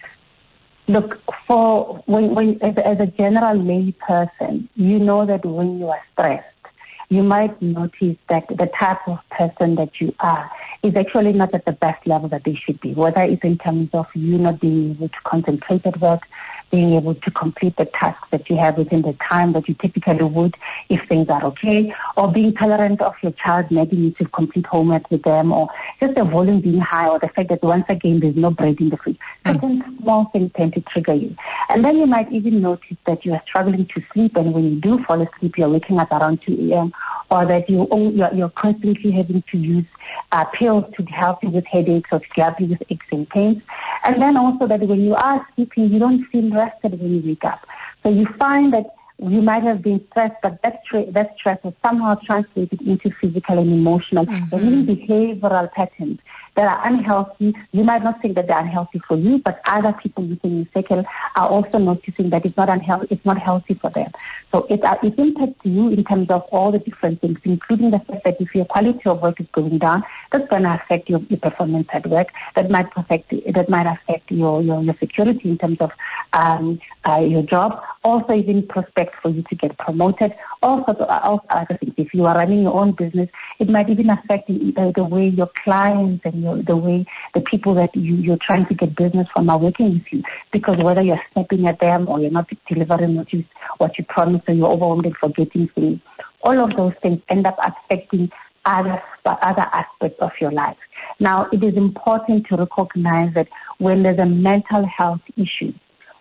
Look, 0.88 1.20
for 1.46 2.02
when, 2.06 2.34
when 2.34 2.62
as, 2.62 2.74
as 2.82 2.98
a 2.98 3.06
general 3.06 3.62
lay 3.62 3.92
person, 3.92 4.68
you 4.74 4.98
know 4.98 5.26
that 5.26 5.44
when 5.44 5.78
you 5.78 5.88
are 5.88 6.00
stressed, 6.12 6.46
you 7.10 7.22
might 7.22 7.60
notice 7.62 8.16
that 8.28 8.46
the 8.48 8.70
type 8.78 8.98
of 9.06 9.18
person 9.30 9.76
that 9.76 10.00
you 10.00 10.14
are 10.20 10.50
is 10.82 10.94
actually 10.94 11.32
not 11.32 11.54
at 11.54 11.64
the 11.64 11.72
best 11.72 12.06
level 12.06 12.28
that 12.28 12.44
they 12.44 12.54
should 12.54 12.80
be, 12.80 12.94
whether 12.94 13.22
it's 13.22 13.42
in 13.42 13.56
terms 13.58 13.88
of 13.92 14.06
you 14.14 14.38
not 14.38 14.60
being 14.60 14.90
able 14.90 15.08
to 15.08 15.20
concentrate 15.24 15.86
at 15.86 16.00
work, 16.00 16.22
being 16.70 16.94
able 16.94 17.14
to 17.14 17.30
complete 17.30 17.76
the 17.76 17.86
tasks 17.86 18.28
that 18.30 18.48
you 18.48 18.56
have 18.56 18.76
within 18.76 19.02
the 19.02 19.16
time 19.28 19.52
that 19.52 19.68
you 19.68 19.74
typically 19.74 20.22
would 20.22 20.54
if 20.88 21.00
things 21.08 21.28
are 21.28 21.44
okay, 21.44 21.92
or 22.16 22.30
being 22.30 22.54
tolerant 22.54 23.00
of 23.00 23.14
your 23.22 23.32
child 23.32 23.70
nagging 23.70 24.04
you 24.04 24.10
to 24.12 24.24
complete 24.26 24.66
homework 24.66 25.10
with 25.10 25.22
them, 25.22 25.52
or 25.52 25.68
just 26.00 26.14
the 26.14 26.24
volume 26.24 26.60
being 26.60 26.80
high, 26.80 27.08
or 27.08 27.18
the 27.18 27.28
fact 27.28 27.48
that 27.48 27.62
once 27.62 27.84
again 27.88 28.20
there's 28.20 28.36
no 28.36 28.50
bread 28.50 28.76
in 28.80 28.90
the 28.90 28.96
fridge. 28.96 29.18
Mm. 29.44 29.54
Certain 29.54 29.98
small 30.02 30.30
things 30.32 30.50
tend 30.56 30.74
to 30.74 30.80
trigger 30.82 31.14
you. 31.14 31.34
And 31.68 31.84
then 31.84 31.96
you 31.96 32.06
might 32.06 32.30
even 32.32 32.60
notice 32.60 32.96
that 33.06 33.24
you 33.24 33.32
are 33.32 33.42
struggling 33.46 33.86
to 33.94 34.02
sleep, 34.12 34.36
and 34.36 34.52
when 34.52 34.64
you 34.64 34.80
do 34.80 35.02
fall 35.04 35.20
asleep, 35.20 35.56
you're 35.56 35.68
waking 35.68 35.98
up 35.98 36.10
around 36.12 36.40
2 36.46 36.72
a.m., 36.72 36.92
or 37.30 37.46
that 37.46 37.68
you, 37.68 37.86
you're, 38.14 38.32
you're 38.34 38.50
constantly 38.50 39.10
having 39.10 39.42
to 39.50 39.58
use 39.58 39.84
uh, 40.32 40.44
pills 40.46 40.84
to 40.96 41.02
help 41.04 41.42
you 41.42 41.50
with 41.50 41.66
headaches 41.66 42.08
or 42.12 42.20
to 42.20 42.26
help 42.36 42.60
you 42.60 42.66
with 42.68 42.82
aches 42.90 43.06
and 43.12 43.28
pains. 43.28 43.62
And 44.04 44.20
then 44.20 44.36
also 44.36 44.66
that 44.66 44.80
when 44.80 45.00
you 45.00 45.14
are 45.14 45.46
sleeping, 45.54 45.90
you 45.92 45.98
don't 45.98 46.24
feel 46.26 46.50
rested 46.50 46.98
when 47.00 47.16
you 47.16 47.22
wake 47.28 47.44
up. 47.44 47.66
So 48.02 48.10
you 48.10 48.26
find 48.38 48.72
that 48.72 48.94
you 49.18 49.42
might 49.42 49.64
have 49.64 49.82
been 49.82 50.04
stressed, 50.10 50.36
but 50.42 50.62
that, 50.62 50.84
tra- 50.84 51.10
that 51.10 51.34
stress 51.38 51.58
is 51.64 51.72
somehow 51.84 52.14
translated 52.24 52.80
into 52.82 53.10
physical 53.20 53.58
and 53.58 53.72
emotional 53.72 54.26
mm-hmm. 54.26 54.54
and 54.54 54.86
even 54.86 54.86
behavioral 54.86 55.70
patterns 55.72 56.20
that 56.54 56.66
are 56.66 56.86
unhealthy. 56.86 57.54
You 57.72 57.84
might 57.84 58.02
not 58.02 58.20
think 58.22 58.34
that 58.36 58.46
they're 58.46 58.58
unhealthy 58.58 59.00
for 59.06 59.16
you, 59.16 59.38
but 59.38 59.60
other 59.66 59.92
people 59.92 60.24
within 60.24 60.58
your 60.58 60.66
circle 60.74 61.04
are 61.36 61.48
also 61.48 61.78
noticing 61.78 62.30
that 62.30 62.44
it's 62.44 62.56
not 62.56 62.68
unhealthy, 62.68 63.08
it's 63.10 63.24
not 63.24 63.38
healthy 63.38 63.74
for 63.74 63.90
them. 63.90 64.10
So 64.52 64.66
it, 64.70 64.84
uh, 64.84 64.96
it 65.02 65.18
impacts 65.18 65.64
you 65.64 65.88
in 65.90 66.04
terms 66.04 66.30
of 66.30 66.42
all 66.50 66.70
the 66.70 66.78
different 66.78 67.20
things, 67.20 67.38
including 67.44 67.90
the 67.90 67.98
fact 68.00 68.24
that 68.24 68.40
if 68.40 68.54
your 68.54 68.64
quality 68.64 69.02
of 69.06 69.20
work 69.20 69.40
is 69.40 69.46
going 69.52 69.78
down, 69.78 70.04
that's 70.32 70.48
going 70.48 70.62
to 70.62 70.74
affect 70.74 71.08
your, 71.08 71.20
your 71.28 71.38
performance 71.38 71.88
at 71.92 72.06
work. 72.08 72.28
That 72.54 72.70
might 72.70 72.86
affect 72.96 73.30
that 73.30 73.68
might 73.68 73.86
affect 73.86 74.30
your 74.30 74.62
your, 74.62 74.82
your 74.82 74.96
security 74.98 75.50
in 75.50 75.58
terms 75.58 75.78
of 75.80 75.90
um, 76.32 76.80
uh, 77.08 77.20
your 77.20 77.42
job. 77.42 77.80
Also, 78.04 78.32
even 78.32 78.66
prospect 78.66 79.14
for 79.20 79.28
you 79.30 79.42
to 79.48 79.56
get 79.56 79.76
promoted. 79.78 80.32
Also, 80.62 80.92
uh, 80.92 81.20
also 81.24 81.44
other 81.50 81.76
things. 81.78 81.94
If 81.96 82.14
you 82.14 82.26
are 82.26 82.36
running 82.36 82.62
your 82.62 82.74
own 82.74 82.92
business, 82.92 83.28
it 83.58 83.68
might 83.68 83.90
even 83.90 84.08
affect 84.08 84.46
the, 84.46 84.92
the 84.94 85.04
way 85.04 85.28
your 85.28 85.50
clients 85.64 86.24
and 86.24 86.42
your, 86.42 86.62
the 86.62 86.76
way 86.76 87.04
the 87.34 87.40
people 87.40 87.74
that 87.74 87.94
you, 87.96 88.14
you're 88.16 88.38
trying 88.40 88.66
to 88.66 88.74
get 88.74 88.96
business 88.96 89.26
from 89.34 89.50
are 89.50 89.58
working 89.58 89.94
with 89.94 90.04
you. 90.12 90.22
Because 90.52 90.78
whether 90.78 91.02
you're 91.02 91.20
snapping 91.32 91.66
at 91.66 91.80
them 91.80 92.08
or 92.08 92.20
you're 92.20 92.30
not 92.30 92.48
delivering 92.68 93.16
what 93.16 93.32
you 93.32 93.44
what 93.78 93.98
you 93.98 94.04
promised, 94.04 94.48
or 94.48 94.54
you're 94.54 94.68
overwhelmed 94.68 95.06
and 95.06 95.16
forgetting 95.16 95.68
things, 95.74 96.00
all 96.42 96.64
of 96.64 96.76
those 96.76 96.92
things 97.02 97.20
end 97.28 97.46
up 97.46 97.58
affecting 97.62 98.30
other 98.64 99.02
other 99.24 99.66
aspects 99.72 100.18
of 100.20 100.30
your 100.40 100.52
life. 100.52 100.76
Now, 101.20 101.48
it 101.52 101.62
is 101.64 101.76
important 101.76 102.46
to 102.46 102.56
recognize 102.56 103.34
that 103.34 103.48
when 103.78 104.02
there's 104.02 104.18
a 104.18 104.26
mental 104.26 104.86
health 104.86 105.20
issue, 105.36 105.72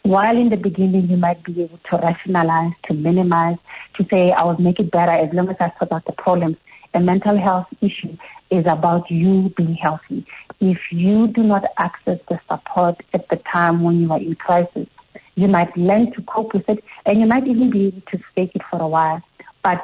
while 0.08 0.38
in 0.38 0.50
the 0.50 0.58
beginning 0.58 1.10
you 1.10 1.18
might 1.18 1.44
be 1.44 1.62
able 1.64 1.80
to 1.90 1.98
rationalize, 1.98 2.74
to 2.86 2.94
minimize, 2.94 3.58
to 3.96 4.06
say, 4.10 4.32
I 4.32 4.44
will 4.44 4.60
make 4.60 4.80
it 4.80 4.92
better 4.92 5.12
as 5.12 5.34
long 5.34 5.50
as 5.50 5.58
I 5.60 5.72
sort 5.78 5.92
out 5.92 6.06
the 6.06 6.14
problems, 6.14 6.58
a 6.94 7.00
mental 7.00 7.38
health 7.38 7.68
issue 7.82 8.18
is 8.50 8.66
about 8.68 9.10
you 9.12 9.54
being 9.58 9.76
healthy. 9.76 10.26
If 10.60 10.80
you 10.92 11.28
do 11.28 11.44
not 11.44 11.64
access 11.78 12.20
the 12.30 12.40
support 12.50 13.04
at 13.14 13.28
the 13.30 13.40
time 13.52 13.84
when 13.84 14.02
you 14.02 14.12
are 14.12 14.20
in 14.20 14.36
crisis, 14.36 14.88
you 15.36 15.48
might 15.48 15.76
learn 15.78 16.12
to 16.14 16.22
cope 16.24 16.54
with 16.54 16.68
it 16.68 16.84
and 17.06 17.20
you 17.20 17.28
might 17.28 17.46
even 17.48 17.70
be 17.70 17.88
able 17.88 18.02
to 18.12 18.18
fake 18.34 18.52
it 18.56 18.62
for 18.72 18.82
a 18.82 18.88
while, 18.88 19.22
but 19.64 19.84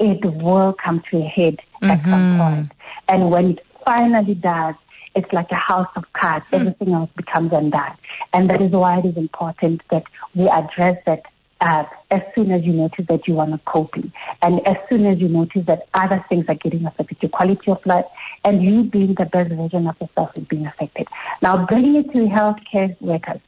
it 0.00 0.24
will 0.24 0.74
come 0.82 1.02
to 1.10 1.18
a 1.18 1.28
head 1.28 1.58
mm-hmm. 1.82 1.90
at 1.90 2.02
some 2.02 2.12
mm-hmm. 2.12 2.38
point. 2.40 2.72
And 3.08 3.30
when 3.30 3.50
it 3.50 3.66
finally 3.84 4.34
does, 4.34 4.74
it's 5.14 5.32
like 5.32 5.50
a 5.50 5.56
house 5.56 5.90
of 5.96 6.04
cards. 6.12 6.46
Mm. 6.50 6.60
Everything 6.60 6.92
else 6.94 7.10
becomes 7.16 7.52
undone. 7.52 7.96
And 8.32 8.50
that 8.50 8.60
is 8.60 8.72
why 8.72 8.98
it 8.98 9.06
is 9.06 9.16
important 9.16 9.82
that 9.90 10.04
we 10.34 10.48
address 10.48 10.98
that 11.06 11.22
uh, 11.60 11.84
as 12.10 12.20
soon 12.34 12.50
as 12.50 12.62
you 12.64 12.72
notice 12.72 13.06
that 13.08 13.26
you 13.26 13.38
are 13.38 13.46
not 13.46 13.64
coping 13.64 14.12
and 14.42 14.66
as 14.66 14.76
soon 14.88 15.06
as 15.06 15.18
you 15.18 15.28
notice 15.28 15.62
that 15.66 15.88
other 15.94 16.22
things 16.28 16.44
are 16.48 16.56
getting 16.56 16.84
affected, 16.84 17.16
your 17.22 17.30
quality 17.30 17.70
of 17.70 17.78
life 17.86 18.04
and 18.44 18.62
you 18.62 18.82
being 18.84 19.14
the 19.14 19.24
best 19.24 19.50
version 19.50 19.86
of 19.86 19.96
yourself 20.00 20.30
is 20.36 20.44
being 20.44 20.66
affected. 20.66 21.06
Now, 21.40 21.64
bringing 21.66 21.96
it 21.96 22.12
to 22.12 22.18
healthcare 22.26 23.00
workers, 23.00 23.40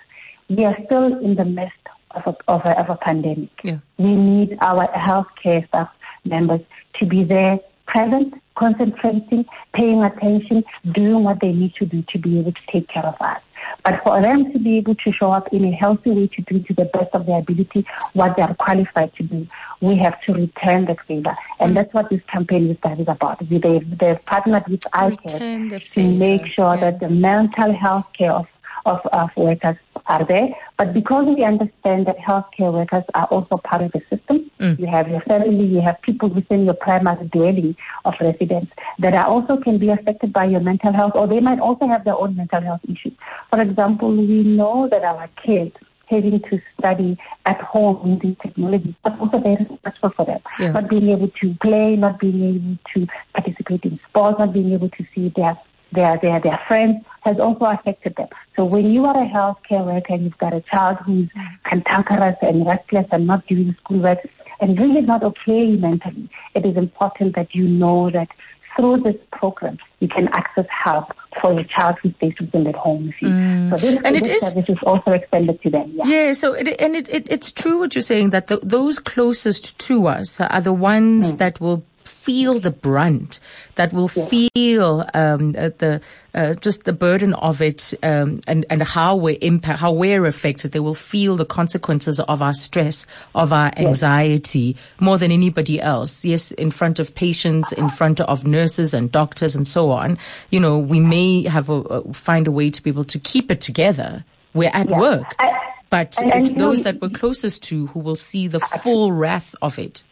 we 0.48 0.64
are 0.64 0.76
still 0.86 1.18
in 1.18 1.34
the 1.34 1.44
midst 1.44 1.76
of 2.12 2.22
a, 2.26 2.36
of 2.50 2.62
a, 2.64 2.80
of 2.80 2.90
a 2.90 2.96
pandemic. 2.96 3.50
Yeah. 3.62 3.78
We 3.98 4.14
need 4.14 4.56
our 4.60 4.88
healthcare 4.88 5.66
staff 5.68 5.90
members 6.24 6.60
to 6.98 7.06
be 7.06 7.24
there 7.24 7.58
present, 7.86 8.34
concentrating, 8.56 9.44
paying 9.74 10.02
attention, 10.02 10.64
doing 10.92 11.24
what 11.24 11.40
they 11.40 11.52
need 11.52 11.74
to 11.74 11.86
do 11.86 12.02
to 12.10 12.18
be 12.18 12.38
able 12.38 12.52
to 12.52 12.60
take 12.70 12.88
care 12.88 13.04
of 13.04 13.14
us. 13.20 13.40
But 13.84 14.02
for 14.02 14.20
them 14.20 14.52
to 14.52 14.58
be 14.58 14.76
able 14.78 14.94
to 14.96 15.12
show 15.12 15.32
up 15.32 15.52
in 15.52 15.64
a 15.64 15.72
healthy 15.72 16.10
way 16.10 16.26
to 16.28 16.42
do 16.42 16.60
to 16.60 16.74
the 16.74 16.84
best 16.86 17.14
of 17.14 17.26
their 17.26 17.38
ability 17.38 17.86
what 18.12 18.36
they 18.36 18.42
are 18.42 18.54
qualified 18.54 19.14
to 19.16 19.22
do, 19.22 19.46
we 19.80 19.96
have 19.98 20.20
to 20.22 20.32
return 20.32 20.86
the 20.86 20.96
favor. 21.06 21.36
And 21.60 21.76
that's 21.76 21.92
what 21.92 22.10
this 22.10 22.20
campaign 22.32 22.70
is 22.70 23.08
about. 23.08 23.38
They've, 23.48 23.98
they've 23.98 24.24
partnered 24.26 24.68
with 24.68 24.80
iCare 24.80 25.92
to 25.92 26.18
make 26.18 26.46
sure 26.46 26.74
yeah. 26.74 26.90
that 26.90 27.00
the 27.00 27.08
mental 27.08 27.74
health 27.74 28.06
care 28.16 28.32
of 28.32 28.46
of, 28.86 29.00
of 29.12 29.30
workers 29.36 29.76
are 30.08 30.24
there. 30.24 30.48
But 30.78 30.92
because 30.92 31.26
we 31.26 31.44
understand 31.44 32.06
that 32.06 32.18
healthcare 32.18 32.72
workers 32.72 33.04
are 33.14 33.26
also 33.26 33.56
part 33.56 33.82
of 33.82 33.92
the 33.92 34.00
system, 34.10 34.50
mm. 34.60 34.78
you 34.78 34.86
have 34.86 35.08
your 35.08 35.20
family, 35.22 35.64
you 35.64 35.80
have 35.80 36.00
people 36.02 36.28
within 36.28 36.64
your 36.64 36.74
primary 36.74 37.26
dwelling 37.28 37.76
of 38.04 38.14
residence 38.20 38.70
that 38.98 39.14
are 39.14 39.26
also 39.26 39.56
can 39.56 39.78
be 39.78 39.90
affected 39.90 40.32
by 40.32 40.44
your 40.44 40.60
mental 40.60 40.92
health, 40.92 41.12
or 41.14 41.26
they 41.26 41.40
might 41.40 41.60
also 41.60 41.86
have 41.86 42.04
their 42.04 42.16
own 42.16 42.36
mental 42.36 42.60
health 42.60 42.80
issues. 42.84 43.12
For 43.50 43.60
example, 43.60 44.14
we 44.14 44.42
know 44.42 44.88
that 44.90 45.02
our 45.02 45.28
kids 45.44 45.76
having 46.06 46.40
to 46.40 46.60
study 46.78 47.18
at 47.46 47.60
home 47.60 48.12
using 48.12 48.36
technology, 48.36 48.94
but 49.02 49.18
also 49.18 49.38
very 49.38 49.66
stressful 49.78 50.10
for 50.10 50.24
them. 50.24 50.40
Yeah. 50.58 50.72
Not 50.72 50.88
being 50.88 51.08
able 51.08 51.28
to 51.28 51.54
play, 51.60 51.96
not 51.96 52.20
being 52.20 52.42
able 52.54 52.78
to 52.94 53.12
participate 53.34 53.84
in 53.84 53.98
sports, 54.08 54.38
not 54.38 54.52
being 54.52 54.72
able 54.72 54.88
to 54.88 55.06
see 55.14 55.32
their 55.34 55.58
their, 55.92 56.18
their, 56.20 56.40
their 56.40 56.60
friends 56.66 57.04
has 57.22 57.38
also 57.38 57.64
affected 57.66 58.14
them. 58.16 58.28
So 58.54 58.64
when 58.64 58.90
you 58.90 59.04
are 59.04 59.16
a 59.16 59.28
healthcare 59.28 59.84
worker 59.84 60.14
and 60.14 60.24
you've 60.24 60.38
got 60.38 60.52
a 60.52 60.62
child 60.62 60.98
who's 61.04 61.28
cantankerous 61.64 62.36
and 62.42 62.66
restless 62.66 63.06
and 63.12 63.26
not 63.26 63.46
doing 63.46 63.74
schoolwork 63.80 64.18
and 64.60 64.78
really 64.78 65.02
not 65.02 65.22
okay 65.22 65.76
mentally, 65.76 66.30
it 66.54 66.64
is 66.64 66.76
important 66.76 67.36
that 67.36 67.54
you 67.54 67.66
know 67.68 68.10
that 68.10 68.28
through 68.76 68.98
this 69.00 69.16
program, 69.32 69.78
you 70.00 70.08
can 70.08 70.28
access 70.28 70.66
help 70.68 71.06
for 71.40 71.52
your 71.54 71.64
child 71.64 71.96
who 72.02 72.12
stays 72.14 72.34
within 72.38 72.66
at 72.66 72.74
home 72.74 73.06
with. 73.06 73.14
Mm. 73.32 73.70
So 73.70 73.76
this, 73.76 74.00
and 74.04 74.24
this 74.24 74.40
service 74.40 74.68
is 74.68 74.78
also 74.82 75.12
extended 75.12 75.60
to 75.62 75.70
them. 75.70 75.92
Yeah. 75.94 76.04
yeah 76.06 76.32
so 76.32 76.52
it, 76.52 76.68
and 76.80 76.94
it, 76.94 77.08
it, 77.08 77.30
it's 77.30 77.50
true 77.50 77.78
what 77.78 77.94
you're 77.94 78.02
saying 78.02 78.30
that 78.30 78.48
the, 78.48 78.58
those 78.62 78.98
closest 78.98 79.78
to 79.80 80.06
us 80.06 80.40
are 80.40 80.60
the 80.60 80.74
ones 80.74 81.34
mm. 81.34 81.38
that 81.38 81.60
will 81.60 81.84
feel 82.06 82.58
the 82.58 82.70
brunt, 82.70 83.40
that 83.76 83.92
will 83.92 84.10
yeah. 84.14 84.26
feel 84.26 85.08
um, 85.14 85.54
uh, 85.56 85.70
the 85.78 86.00
uh, 86.34 86.54
just 86.54 86.84
the 86.84 86.92
burden 86.92 87.32
of 87.34 87.62
it, 87.62 87.94
um, 88.02 88.40
and 88.46 88.66
and 88.68 88.82
how 88.82 89.16
we're 89.16 89.38
impact, 89.40 89.80
how 89.80 89.92
we're 89.92 90.26
affected. 90.26 90.72
They 90.72 90.80
will 90.80 90.94
feel 90.94 91.36
the 91.36 91.44
consequences 91.44 92.20
of 92.20 92.42
our 92.42 92.52
stress, 92.52 93.06
of 93.34 93.52
our 93.52 93.72
anxiety, 93.76 94.76
more 95.00 95.18
than 95.18 95.32
anybody 95.32 95.80
else. 95.80 96.24
Yes, 96.24 96.52
in 96.52 96.70
front 96.70 96.98
of 96.98 97.14
patients, 97.14 97.72
in 97.72 97.88
front 97.88 98.20
of 98.20 98.46
nurses 98.46 98.94
and 98.94 99.10
doctors, 99.10 99.56
and 99.56 99.66
so 99.66 99.90
on. 99.90 100.18
You 100.50 100.60
know, 100.60 100.78
we 100.78 101.00
may 101.00 101.44
have 101.44 101.68
a, 101.68 101.74
a 101.74 102.12
find 102.12 102.46
a 102.46 102.52
way 102.52 102.70
to 102.70 102.82
be 102.82 102.90
able 102.90 103.04
to 103.04 103.18
keep 103.18 103.50
it 103.50 103.60
together. 103.60 104.24
We're 104.54 104.70
at 104.72 104.88
yeah. 104.90 104.98
work. 104.98 105.34
I, 105.38 105.52
but 105.90 106.20
and, 106.20 106.32
it's 106.34 106.50
and 106.50 106.60
those 106.60 106.78
know, 106.78 106.84
that 106.84 107.00
we're 107.00 107.10
closest 107.10 107.62
to 107.64 107.86
who 107.88 108.00
will 108.00 108.16
see 108.16 108.48
the 108.48 108.60
full 108.60 109.12
wrath 109.12 109.54
of 109.62 109.78
it. 109.78 110.02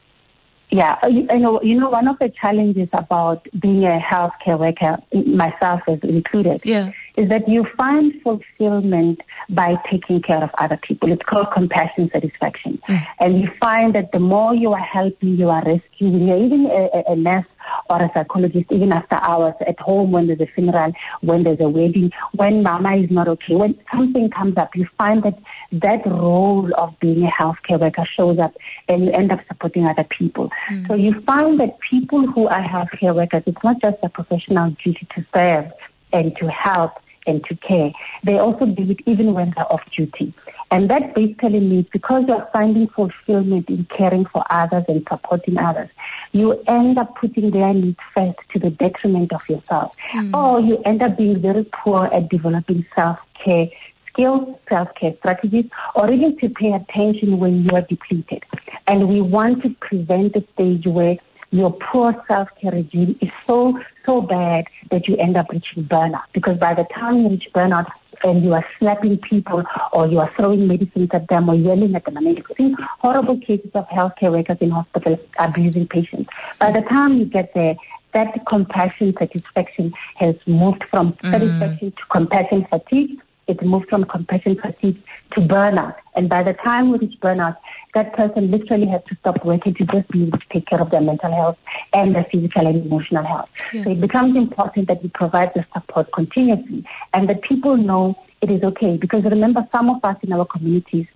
Yeah, 0.75 0.99
uh, 1.04 1.07
you, 1.07 1.23
know, 1.38 1.62
you 1.62 1.78
know, 1.78 1.88
one 1.88 2.09
of 2.09 2.19
the 2.19 2.28
challenges 2.31 2.88
about 2.93 3.47
being 3.61 3.85
a 3.85 4.00
healthcare 4.00 4.59
worker, 4.59 4.99
myself 5.25 5.83
is 5.87 6.00
included, 6.02 6.62
yeah. 6.64 6.90
is 7.16 7.28
that 7.28 7.49
you 7.49 7.64
find 7.78 8.12
fulfillment 8.23 9.21
by 9.48 9.76
taking 9.90 10.22
care 10.22 10.42
of 10.42 10.50
other 10.58 10.78
people. 10.82 11.12
It's 11.12 11.22
called 11.22 11.48
compassion 11.52 12.10
satisfaction. 12.12 12.80
Mm. 12.88 13.06
And 13.20 13.40
you 13.40 13.48
find 13.60 13.94
that 13.94 14.12
the 14.12 14.20
more 14.20 14.54
you 14.54 14.72
are 14.72 14.78
helping, 14.78 15.36
you 15.36 15.50
are 15.50 15.62
rescuing, 15.64 16.28
you're 16.28 16.42
even 16.42 16.66
a, 16.66 17.12
a 17.12 17.16
nurse 17.16 17.46
or 17.90 18.02
a 18.02 18.10
psychologist, 18.14 18.66
even 18.70 18.92
after 18.92 19.16
hours 19.16 19.54
at 19.66 19.78
home 19.80 20.12
when 20.12 20.26
there's 20.26 20.40
a 20.40 20.46
funeral, 20.46 20.92
when 21.20 21.44
there's 21.44 21.60
a 21.60 21.68
wedding, 21.68 22.10
when 22.32 22.62
mama 22.62 22.96
is 22.96 23.10
not 23.10 23.28
okay, 23.28 23.54
when 23.54 23.78
something 23.92 24.30
comes 24.30 24.56
up, 24.56 24.74
you 24.74 24.86
find 24.98 25.22
that 25.22 25.38
that 25.72 26.06
role 26.06 26.70
of 26.76 26.98
being 27.00 27.24
a 27.24 27.30
healthcare 27.30 27.80
worker 27.80 28.06
shows 28.16 28.38
up 28.38 28.54
and 28.88 29.04
you 29.04 29.10
end 29.12 29.32
up 29.32 29.40
supporting 29.48 29.86
other 29.86 30.04
people. 30.04 30.50
Mm. 30.70 30.88
So 30.88 30.94
you 30.94 31.20
find 31.22 31.58
that 31.60 31.78
people 31.90 32.26
who 32.26 32.46
are 32.48 32.62
healthcare 32.62 33.14
workers, 33.14 33.42
it's 33.46 33.64
not 33.64 33.80
just 33.80 33.96
a 34.02 34.08
professional 34.08 34.70
duty 34.82 35.06
to 35.14 35.26
serve 35.34 35.66
and 36.12 36.36
to 36.36 36.48
help 36.48 36.92
and 37.26 37.45
to 37.45 37.57
care. 37.57 37.93
They 38.25 38.38
also 38.38 38.66
do 38.66 38.90
it 38.90 39.00
even 39.07 39.35
when 39.35 39.52
they're 39.54 39.73
off 39.73 39.83
duty. 39.97 40.35
And 40.71 40.90
that 40.90 41.14
basically 41.14 41.61
means 41.61 41.87
because 41.93 42.25
you're 42.26 42.49
finding 42.52 42.88
fulfillment 42.88 43.69
in 43.69 43.87
caring 43.97 44.25
for 44.26 44.45
others 44.50 44.85
and 44.88 45.07
supporting 45.09 45.59
others, 45.59 45.88
you 46.33 46.61
end 46.66 46.99
up 46.99 47.14
putting 47.16 47.50
their 47.50 47.73
needs 47.73 47.99
first 48.12 48.38
to 48.52 48.59
the 48.59 48.71
detriment 48.71 49.33
of 49.33 49.49
yourself. 49.49 49.95
Mm. 50.12 50.35
Or 50.35 50.61
you 50.61 50.83
end 50.85 51.02
up 51.02 51.16
being 51.16 51.40
very 51.40 51.64
poor 51.64 52.07
at 52.07 52.28
developing 52.28 52.85
self-care 52.97 53.69
skills, 54.09 54.57
self-care 54.69 55.14
strategies, 55.19 55.66
or 55.95 56.11
even 56.12 56.37
to 56.38 56.49
pay 56.49 56.69
attention 56.69 57.38
when 57.38 57.64
you 57.64 57.71
are 57.75 57.83
depleted. 57.83 58.45
And 58.87 59.09
we 59.09 59.21
want 59.21 59.62
to 59.62 59.71
prevent 59.81 60.35
the 60.35 60.45
stage 60.54 60.87
where 60.87 61.19
your 61.54 61.70
poor 61.70 62.14
self-care 62.26 62.73
regime 62.73 63.16
is 63.20 63.30
so, 63.46 63.78
so 64.04 64.20
bad 64.20 64.64
that 64.90 65.06
you 65.06 65.16
end 65.16 65.37
up 65.37 65.49
reaching 65.50 65.84
burnout. 65.84 66.25
Because 66.32 66.58
by 66.58 66.75
the 66.75 66.84
time 66.92 67.23
you 67.23 67.28
reach 67.28 67.49
burnout 67.54 67.87
and 68.25 68.42
you 68.42 68.52
are 68.54 68.66
slapping 68.78 69.18
people 69.18 69.62
or 69.92 70.08
you 70.08 70.18
are 70.18 70.32
throwing 70.37 70.66
medicines 70.66 71.11
at 71.12 71.28
them 71.28 71.49
or 71.49 71.54
yelling 71.54 71.94
at 71.94 72.04
them, 72.06 72.16
I 72.18 72.20
mean, 72.20 72.37
you've 72.37 72.56
seen 72.56 72.76
horrible 72.99 73.38
cases 73.38 73.70
of 73.75 73.87
healthcare 73.88 74.32
workers 74.32 74.58
in 74.61 74.70
hospitals 74.70 75.20
abusing 75.38 75.87
patients. 75.87 76.28
By 76.58 76.73
the 76.73 76.82
time 76.82 77.18
you 77.18 77.25
get 77.25 77.54
there, 77.54 77.76
that 78.14 78.46
compassion 78.49 79.14
satisfaction 79.16 79.92
has 80.16 80.34
moved 80.46 80.84
from 80.90 81.12
mm. 81.14 81.30
satisfaction 81.30 81.92
to 81.92 82.02
compassion 82.11 82.66
fatigue 82.68 83.20
it 83.46 83.62
moves 83.62 83.86
from 83.88 84.04
compassion 84.04 84.56
fatigue 84.60 85.02
to 85.32 85.40
burnout. 85.40 85.96
And 86.14 86.28
by 86.28 86.42
the 86.42 86.54
time 86.54 86.90
we 86.90 86.98
reach 86.98 87.18
burnout, 87.20 87.56
that 87.94 88.14
person 88.14 88.50
literally 88.50 88.86
has 88.86 89.02
to 89.08 89.16
stop 89.20 89.44
working 89.44 89.74
to 89.74 89.84
just 89.84 90.08
be 90.08 90.24
able 90.24 90.38
to 90.38 90.46
take 90.52 90.66
care 90.66 90.80
of 90.80 90.90
their 90.90 91.00
mental 91.00 91.32
health 91.32 91.58
and 91.92 92.14
their 92.14 92.26
physical 92.30 92.66
and 92.66 92.84
emotional 92.84 93.24
health. 93.24 93.48
Yeah. 93.72 93.84
So 93.84 93.90
it 93.90 94.00
becomes 94.00 94.36
important 94.36 94.88
that 94.88 95.02
we 95.02 95.10
provide 95.10 95.52
the 95.54 95.64
support 95.72 96.12
continuously 96.12 96.84
and 97.12 97.28
that 97.28 97.42
people 97.42 97.76
know 97.76 98.16
it 98.40 98.50
is 98.50 98.62
okay. 98.62 98.96
Because 98.96 99.24
remember, 99.24 99.66
some 99.74 99.90
of 99.90 100.04
us 100.04 100.16
in 100.22 100.32
our 100.32 100.46
communities, 100.46 101.06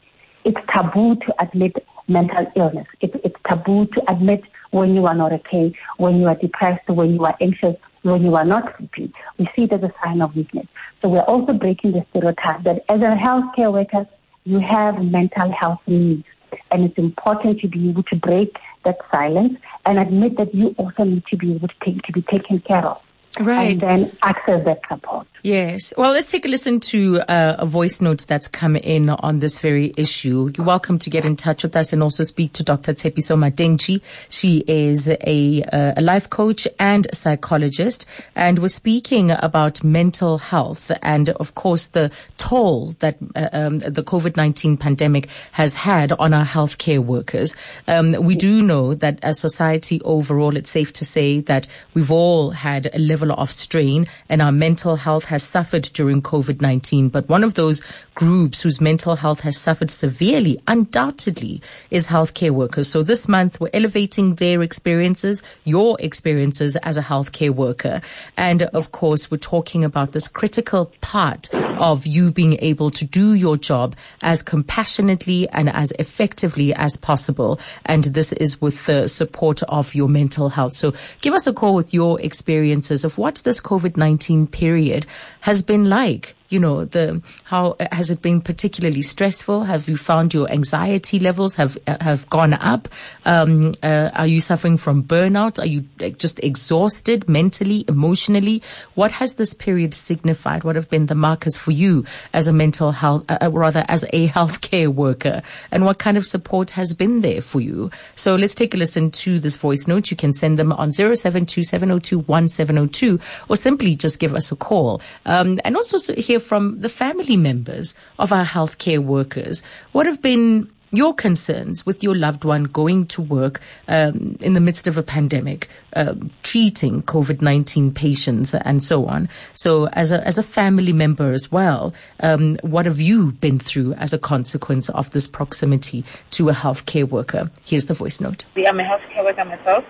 it's 0.45 0.59
taboo 0.73 1.17
to 1.17 1.43
admit 1.43 1.77
mental 2.09 2.47
illness. 2.57 2.87
It, 3.01 3.13
it's 3.25 3.37
taboo 3.49 3.87
to 3.87 4.11
admit 4.11 4.43
when 4.71 4.95
you 4.95 5.07
are 5.07 5.15
not 5.15 5.33
okay, 5.33 5.75
when 5.99 6.17
you 6.21 6.27
are 6.27 6.35
depressed, 6.35 6.89
when 6.89 7.15
you 7.15 7.25
are 7.25 7.37
anxious, 7.41 7.77
when 8.03 8.23
you 8.23 8.35
are 8.35 8.45
not 8.45 8.77
sleepy. 8.77 9.13
We 9.39 9.49
see 9.55 9.63
it 9.63 9.73
as 9.73 9.83
a 9.83 9.93
sign 10.03 10.23
of 10.23 10.35
weakness. 10.35 10.67
So 11.03 11.09
we're 11.09 11.21
also 11.21 11.53
breaking 11.53 11.93
the 11.93 12.05
stereotype 12.11 12.63
that 12.65 12.85
as 12.89 13.01
a 13.01 13.17
healthcare 13.17 13.73
worker, 13.73 14.07
you 14.45 14.61
have 14.61 15.03
mental 15.03 15.53
health 15.59 15.81
needs. 15.87 16.25
And 16.71 16.85
it's 16.85 16.99
important 16.99 17.61
to 17.61 17.69
be 17.69 17.91
able 17.91 18.05
to 18.05 18.17
break 18.17 18.57
that 18.85 18.97
silence 19.13 19.59
and 19.85 19.99
admit 19.99 20.37
that 20.39 20.55
you 20.55 20.75
also 20.79 21.05
need 21.05 21.25
to 21.27 21.37
be 21.37 21.55
able 21.55 21.69
to, 21.69 21.75
take, 21.85 22.03
to 22.03 22.13
be 22.13 22.23
taken 22.23 22.61
care 22.61 22.85
of. 22.85 23.03
Right. 23.41 23.73
And 23.73 23.81
then 23.81 24.17
access 24.23 24.65
that 24.65 24.81
support. 24.89 25.27
Yes. 25.45 25.95
Well, 25.97 26.13
let's 26.13 26.31
take 26.31 26.45
a 26.45 26.49
listen 26.49 26.81
to 26.81 27.21
uh, 27.21 27.57
a 27.61 27.67
voice 27.67 28.01
note 28.01 28.27
that's 28.27 28.49
come 28.49 28.75
in 28.75 29.09
on 29.09 29.39
this 29.39 29.61
very 29.61 29.93
issue. 29.97 30.51
You're 30.57 30.67
welcome 30.67 30.99
to 30.99 31.11
get 31.11 31.25
in 31.25 31.37
touch 31.37 31.63
with 31.63 31.77
us 31.77 31.93
and 31.93 32.03
also 32.03 32.25
speak 32.25 32.53
to 32.55 32.65
Dr. 32.65 32.93
Tshepiso 32.93 33.37
Mathenji. 33.39 34.03
She 34.29 34.65
is 34.67 35.09
a, 35.09 35.63
uh, 35.73 35.95
a 35.97 36.03
life 36.03 36.29
coach 36.29 36.67
and 36.81 37.07
a 37.07 37.15
psychologist. 37.15 38.05
And 38.35 38.59
we're 38.59 38.69
speaking 38.69 39.31
about 39.31 39.85
mental 39.85 40.39
health 40.39 40.91
and, 41.03 41.31
of 41.31 41.55
course, 41.55 41.89
the 41.89 42.11
toll 42.37 42.97
that 42.99 43.17
uh, 43.37 43.49
um, 43.53 43.79
the 43.79 44.03
COVID-19 44.03 44.81
pandemic 44.81 45.29
has 45.53 45.73
had 45.73 46.13
on 46.13 46.35
our 46.35 46.45
healthcare 46.45 46.99
workers. 46.99 47.55
Um, 47.87 48.13
we 48.21 48.35
do 48.35 48.61
know 48.61 48.95
that 48.95 49.21
as 49.23 49.39
society 49.39 50.01
overall, 50.03 50.57
it's 50.57 50.71
safe 50.71 50.93
to 50.95 51.05
say 51.05 51.41
that 51.43 51.69
we've 51.95 52.11
all 52.11 52.51
had 52.51 52.91
a 52.93 52.99
level 52.99 53.18
of 53.27 53.51
strain 53.51 54.07
and 54.29 54.41
our 54.41 54.53
mental 54.53 54.97
health 54.97 55.25
has 55.27 55.43
suffered 55.43 55.83
during 55.93 56.23
COVID 56.23 56.61
19, 56.61 57.09
but 57.09 57.29
one 57.29 57.45
of 57.45 57.55
those 57.55 57.83
groups 58.15 58.63
whose 58.63 58.81
mental 58.81 59.17
health 59.17 59.41
has 59.41 59.57
suffered 59.57 59.91
severely, 59.91 60.59
undoubtedly, 60.67 61.61
is 61.91 62.09
healthcare 62.09 62.51
workers. 62.51 62.89
So 62.89 63.03
this 63.03 63.29
month, 63.29 63.61
we're 63.61 63.71
elevating 63.73 64.37
their 64.37 64.63
experiences, 64.63 65.43
your 65.65 65.97
experiences 66.01 66.77
as 66.77 66.97
a 66.97 67.03
healthcare 67.03 67.55
worker. 67.55 68.01
And 68.37 68.63
of 68.63 68.93
course, 68.93 69.31
we're 69.31 69.39
talking 69.39 69.85
about 69.85 70.13
this 70.13 70.29
critical 70.29 70.93
part 71.01 71.53
of 71.55 72.07
you 72.07 72.33
being 72.33 72.59
able 72.61 72.91
to 72.91 73.05
do 73.05 73.35
your 73.35 73.57
job 73.57 73.95
as 74.23 74.43
compassionately 74.43 75.49
and 75.51 75.69
as 75.69 75.93
effectively 75.99 76.75
as 76.75 76.97
possible. 76.97 77.61
And 77.87 78.05
this 78.05 78.33
is 78.33 78.61
with 78.61 78.87
the 78.87 79.09
support 79.09 79.63
of 79.65 79.95
your 79.95 80.09
mental 80.09 80.49
health. 80.49 80.73
So 80.73 80.93
give 81.21 81.35
us 81.35 81.47
a 81.47 81.53
call 81.53 81.75
with 81.75 81.95
your 81.95 82.21
experiences 82.21 83.05
of 83.09 83.17
what 83.17 83.37
this 83.37 83.61
COVID 83.61 83.97
19 83.97 84.47
period 84.47 85.07
has 85.41 85.63
been 85.63 85.89
like 85.89 86.37
you 86.49 86.59
know, 86.59 86.85
the 86.85 87.23
how 87.45 87.77
has 87.93 88.11
it 88.11 88.23
been 88.23 88.41
particularly 88.41 89.03
stressful? 89.03 89.65
Have 89.65 89.89
you 89.89 89.97
found 89.97 90.33
your 90.33 90.51
anxiety 90.51 91.19
levels 91.19 91.57
have 91.57 91.77
have 91.87 92.29
gone 92.31 92.55
up? 92.55 92.89
Um, 93.25 93.75
uh, 93.83 94.11
are 94.15 94.27
you 94.27 94.41
suffering 94.41 94.79
from 94.79 95.03
burnout? 95.03 95.59
Are 95.59 95.67
you 95.67 95.83
just 96.17 96.43
exhausted 96.43 97.29
mentally, 97.29 97.85
emotionally? 97.87 98.63
What 98.95 99.13
has 99.13 99.35
this 99.35 99.53
period 99.53 99.93
signified? 99.93 100.65
What 100.65 100.77
have 100.77 100.89
been 100.89 101.07
the 101.07 101.15
markers 101.15 101.57
for 101.57 101.71
you 101.71 102.05
as 102.33 102.49
a 102.49 102.53
mental 102.53 102.93
health, 102.93 103.25
uh, 103.29 103.39
uh 103.43 103.51
rather 103.51 103.85
as 103.89 104.05
a 104.13 104.29
healthcare 104.39 104.89
worker, 104.89 105.43
and 105.71 105.85
what 105.85 105.99
kind 105.99 106.17
of 106.17 106.27
support 106.27 106.71
has 106.71 106.95
been 106.95 107.21
there 107.21 107.43
for 107.43 107.61
you? 107.61 107.91
So 108.15 108.37
let's 108.37 108.55
take 108.55 108.73
a 108.73 108.79
listen 108.79 109.11
to 109.11 109.39
this 109.39 109.57
voice 109.57 109.87
note. 109.87 110.11
You 110.11 110.17
can 110.17 110.33
send 110.33 110.59
them 110.59 110.73
on 110.73 110.93
zero 110.93 111.15
seven 111.15 111.45
two 111.45 111.63
seven 111.63 111.89
zero 111.89 111.97
oh 111.97 112.01
two 112.01 112.21
one 112.21 112.49
seven 112.49 112.77
zero 112.77 112.87
oh 112.87 112.89
two, 112.89 113.21
or 113.51 113.57
simply 113.57 113.95
just 113.97 114.19
give 114.19 114.35
us 114.35 114.51
a 114.51 114.57
call. 114.57 115.03
Um, 115.27 115.61
and 115.65 115.77
also 115.77 115.99
hear 116.15 116.38
hear 116.39 116.47
from 116.47 116.81
the 116.81 116.89
family 116.89 117.37
members 117.37 117.95
of 118.19 118.33
our 118.33 118.45
healthcare 118.45 118.99
workers. 118.99 119.63
What 119.93 120.07
have 120.07 120.23
been 120.23 120.71
your 120.91 121.13
concerns 121.13 121.85
with 121.85 122.03
your 122.03 122.15
loved 122.15 122.45
one 122.45 122.65
going 122.65 123.05
to 123.07 123.21
work 123.21 123.61
um, 123.89 124.39
in 124.41 124.55
the 124.55 124.61
midst 124.61 124.87
of 124.87 124.97
a 124.97 125.03
pandemic, 125.03 125.69
uh, 125.95 126.15
treating 126.43 127.03
COVID 127.03 127.43
19 127.43 127.93
patients, 127.93 128.55
and 128.55 128.83
so 128.83 129.05
on. 129.05 129.29
So, 129.53 129.89
as 129.89 130.13
a, 130.13 130.27
as 130.27 130.39
a 130.39 130.43
family 130.43 130.95
member 130.95 131.31
as 131.33 131.53
well, 131.53 131.93
um, 132.21 132.57
what 132.63 132.87
have 132.87 133.01
you 133.01 133.33
been 133.33 133.59
through 133.59 133.93
as 133.95 134.15
a 134.15 134.19
consequence 134.19 134.89
of 134.91 135.11
this 135.11 135.29
proximity 135.29 136.05
to 136.31 136.49
a 136.49 136.55
healthcare 136.55 137.07
worker? 137.07 137.51
Here's 137.67 137.85
the 137.85 137.95
voice 137.95 138.19
note. 138.21 138.47
I'm 138.57 138.81
a 138.81 138.83
healthcare 138.83 139.25
worker 139.25 139.45
myself. 139.45 139.85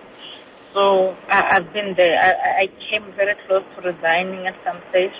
So 0.73 1.15
I, 1.29 1.55
have 1.55 1.71
been 1.73 1.95
there. 1.95 2.19
I, 2.19 2.63
I 2.63 2.67
came 2.91 3.03
very 3.15 3.35
close 3.47 3.63
to 3.75 3.81
resigning 3.81 4.47
at 4.47 4.55
some 4.65 4.81
stage 4.89 5.15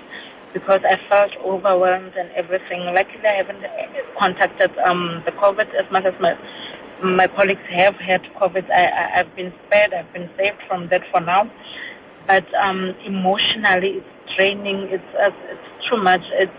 because 0.53 0.81
I 0.83 0.97
felt 1.09 1.31
overwhelmed 1.45 2.13
and 2.17 2.29
everything. 2.35 2.81
Luckily, 2.93 3.27
I 3.27 3.37
haven't 3.37 3.63
contacted 4.19 4.71
um, 4.85 5.21
the 5.25 5.31
COVID 5.31 5.69
as 5.77 5.91
much 5.91 6.05
as 6.05 6.13
my 6.19 6.33
my 7.01 7.27
colleagues 7.27 7.63
have 7.71 7.95
had 7.95 8.21
COVID. 8.41 8.69
I, 8.69 8.83
I, 8.83 9.17
have 9.23 9.33
been 9.35 9.53
spared. 9.65 9.93
I've 9.93 10.11
been 10.11 10.29
saved 10.35 10.57
from 10.67 10.89
that 10.89 11.01
for 11.13 11.21
now. 11.21 11.49
But 12.27 12.43
um, 12.61 12.93
emotionally, 13.05 14.03
it's 14.03 14.35
draining. 14.35 14.89
It's 14.91 15.11
uh, 15.15 15.31
it's 15.49 15.89
too 15.89 16.01
much. 16.03 16.21
It's, 16.33 16.51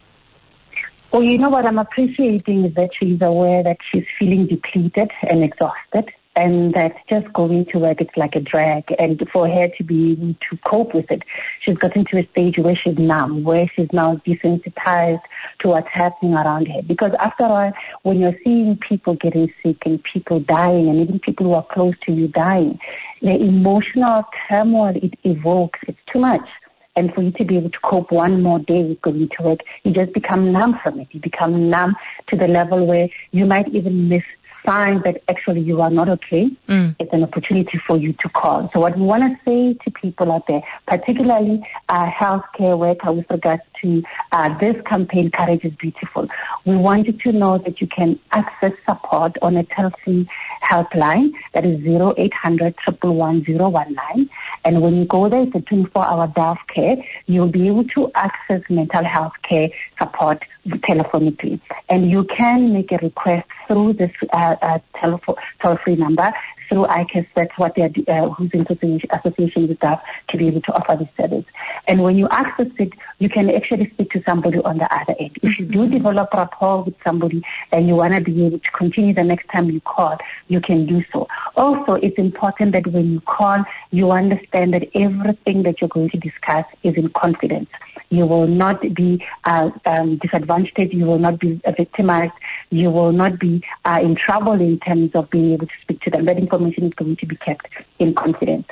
Well, 1.12 1.24
you 1.24 1.38
know 1.38 1.50
what 1.50 1.66
I'm 1.66 1.78
appreciating 1.78 2.64
is 2.66 2.74
that 2.76 2.92
she's 3.00 3.22
aware 3.22 3.64
that 3.64 3.80
she's 3.92 4.06
feeling 4.18 4.48
depleted 4.48 5.12
and 5.30 5.44
exhausted 5.44 6.10
and 6.36 6.74
that 6.74 6.94
just 7.10 7.32
going 7.34 7.66
to 7.72 7.80
work. 7.80 8.02
It's 8.02 8.18
like 8.18 8.36
a 8.36 8.40
drag. 8.40 8.86
And 8.98 9.22
for 9.32 9.48
her 9.48 9.68
to 9.78 9.84
be 9.84 10.14
able 10.14 10.34
to 10.34 10.58
cope 10.66 10.94
with 10.94 11.10
it 11.12 11.24
she's 11.62 11.78
gotten 11.78 12.06
to 12.06 12.18
a 12.20 12.28
stage 12.32 12.58
where 12.58 12.76
she's 12.76 12.98
numb 12.98 13.44
where 13.44 13.70
she's 13.76 13.88
now 13.94 14.22
desensitized 14.28 15.22
to 15.60 15.68
what's 15.70 15.88
happening 15.92 16.34
around 16.34 16.68
her. 16.68 16.82
Because 16.82 17.12
after 17.20 17.44
all 17.44 17.72
when 18.04 18.20
you're 18.20 18.38
seeing 18.44 18.78
people 18.78 19.16
getting 19.16 19.52
sick 19.64 19.78
and 19.86 20.04
people 20.04 20.40
dying 20.40 20.90
and 20.90 21.02
even 21.02 21.20
people 21.20 21.46
who 21.48 21.54
are 21.54 21.68
close 21.72 21.94
to 22.06 22.12
you 22.12 22.28
dying 22.28 22.80
the 23.22 23.36
emotional 23.36 24.26
turmoil 24.50 24.94
it 24.96 25.14
evokes. 25.24 25.80
It's 25.88 25.98
too 26.12 26.20
much. 26.20 26.48
And 26.96 27.12
for 27.14 27.24
you 27.24 27.32
to 27.32 27.46
be 27.46 27.58
able 27.58 27.72
to 27.72 27.80
cope 27.84 28.12
one 28.12 28.44
more 28.44 28.60
day 28.60 28.84
with 28.84 29.02
going 29.02 29.30
to 29.38 29.44
work, 29.44 29.60
you 29.84 29.92
just 29.92 30.14
become 30.14 30.52
numb 30.52 30.80
from 30.84 31.00
it. 31.00 31.08
You 31.12 31.20
become 31.22 31.70
numb 31.70 31.96
to 32.28 32.36
the 32.36 32.48
level 32.48 32.86
where 32.86 33.08
you 33.32 33.46
might 33.46 33.68
even 33.70 34.10
miss 34.10 34.24
sign 34.66 35.02
that 35.04 35.22
actually 35.30 35.62
you 35.62 35.82
are 35.82 35.90
not 35.90 36.10
okay, 36.10 36.50
mm. 36.68 36.96
it's 37.00 37.14
an 37.14 37.24
opportunity 37.24 37.80
for 37.88 37.98
you 37.98 38.14
to 38.14 38.30
call. 38.30 38.70
So 38.74 38.80
what 38.80 38.98
we 38.98 39.04
want 39.04 39.24
to 39.24 39.38
say 39.46 39.78
to 39.84 39.92
people 39.92 40.32
out 40.32 40.46
there, 40.48 40.62
particularly 40.88 41.62
uh, 41.90 42.10
healthcare 42.10 42.78
worker 42.78 43.12
with 43.12 43.26
regards 43.30 43.64
to 43.82 44.04
uh, 44.32 44.58
this 44.60 44.76
campaign, 44.90 45.32
Courage 45.32 45.64
is 45.64 45.74
Beautiful, 45.76 46.28
we 46.66 46.76
want 46.76 47.08
you 47.08 47.14
to 47.14 47.32
know 47.32 47.58
that 47.60 47.82
you 47.82 47.88
can 47.88 48.20
access 48.32 48.74
support 48.88 49.36
on 49.42 49.58
a 49.58 49.64
toll-free 49.76 50.28
helpline 50.70 51.32
that 51.54 51.66
is 51.66 51.80
0800 51.86 52.76
111 53.02 54.30
And 54.66 54.82
when 54.82 54.98
you 54.98 55.06
go 55.06 55.30
there, 55.30 55.44
it's 55.44 55.56
a 55.56 55.60
24-hour 55.60 56.34
Dove 56.36 56.58
care. 56.74 56.96
You'll 57.28 57.52
be 57.52 57.68
able 57.68 57.86
to 57.96 58.12
access 58.16 58.62
mental 58.70 59.04
health 59.04 59.34
care 59.48 59.70
support 60.00 60.44
telephonically. 60.90 61.60
And 61.90 62.10
you 62.10 62.26
can 62.38 62.74
make 62.74 62.92
a 62.92 62.98
request 62.98 63.48
through 63.68 63.94
this 63.94 64.12
uh, 64.32 64.56
uh, 64.62 64.80
telephone 65.00 65.36
toll-free 65.62 65.96
number 65.96 66.32
through 66.70 66.86
ICAS, 66.86 67.28
that's 67.36 67.58
what 67.58 67.74
they're, 67.76 67.92
uh, 68.08 68.30
who's 68.30 68.52
in 68.54 68.66
association 69.12 69.68
with 69.68 69.78
staff 69.78 70.02
to 70.30 70.38
be 70.38 70.48
able 70.48 70.62
to 70.62 70.72
offer 70.74 70.98
this 70.98 71.10
service. 71.18 71.46
And 71.88 72.02
when 72.02 72.18
you 72.18 72.28
access 72.32 72.68
it, 72.80 72.94
you 73.20 73.30
can 73.30 73.50
actually 73.50 73.90
speak 73.92 74.12
to 74.12 74.24
somebody 74.28 74.60
on 74.60 74.78
the 74.78 74.94
other 74.94 75.16
end. 75.20 75.38
If 75.42 75.60
you 75.60 75.66
do 75.66 75.80
mm-hmm. 75.80 75.94
develop 75.98 76.34
rapport 76.34 76.84
with 76.84 76.96
somebody 77.06 77.44
and 77.72 77.88
you 77.88 77.96
want 77.96 78.14
to 78.14 78.22
be 78.22 78.46
able 78.46 78.60
to 78.60 78.72
continue 78.72 79.14
the 79.14 79.24
next 79.24 79.48
time 79.50 79.70
you 79.70 79.82
call, 79.82 80.18
you 80.48 80.62
can 80.62 80.86
do 80.86 81.04
so. 81.12 81.28
Also, 81.56 81.94
it's 81.94 82.18
important 82.18 82.74
that 82.74 82.88
when 82.88 83.12
you 83.14 83.22
call, 83.22 83.64
you 83.92 84.12
understand 84.12 84.74
that 84.74 84.84
everything 84.96 85.64
that 85.64 85.82
you're 85.82 85.90
going 85.90 86.10
to 86.10 86.18
discuss 86.18 86.66
is 86.84 86.96
in 86.96 87.10
confidence. 87.10 87.70
You 88.10 88.28
will 88.28 88.48
not 88.48 88.82
be 88.94 89.26
uh, 89.46 89.72
um, 89.86 90.18
disadvantaged. 90.18 90.94
You 90.94 91.06
will 91.06 91.20
not 91.20 91.40
be 91.40 91.60
victimized. 91.78 92.34
You 92.70 92.92
will 92.92 93.12
not 93.12 93.40
be 93.40 93.64
uh, 93.86 94.00
in 94.04 94.16
trouble 94.16 94.54
in 94.54 94.80
terms 94.80 95.12
of 95.16 95.30
being 95.30 95.54
able 95.54 95.66
to 95.66 95.74
speak 95.82 96.02
to 96.02 96.12
them. 96.12 96.26
That 96.26 96.38
information 96.38 96.84
is 96.86 96.94
going 96.94 97.16
to 97.16 97.26
be 97.26 97.36
kept 97.38 97.68
in 98.00 98.14
confidence. 98.14 98.68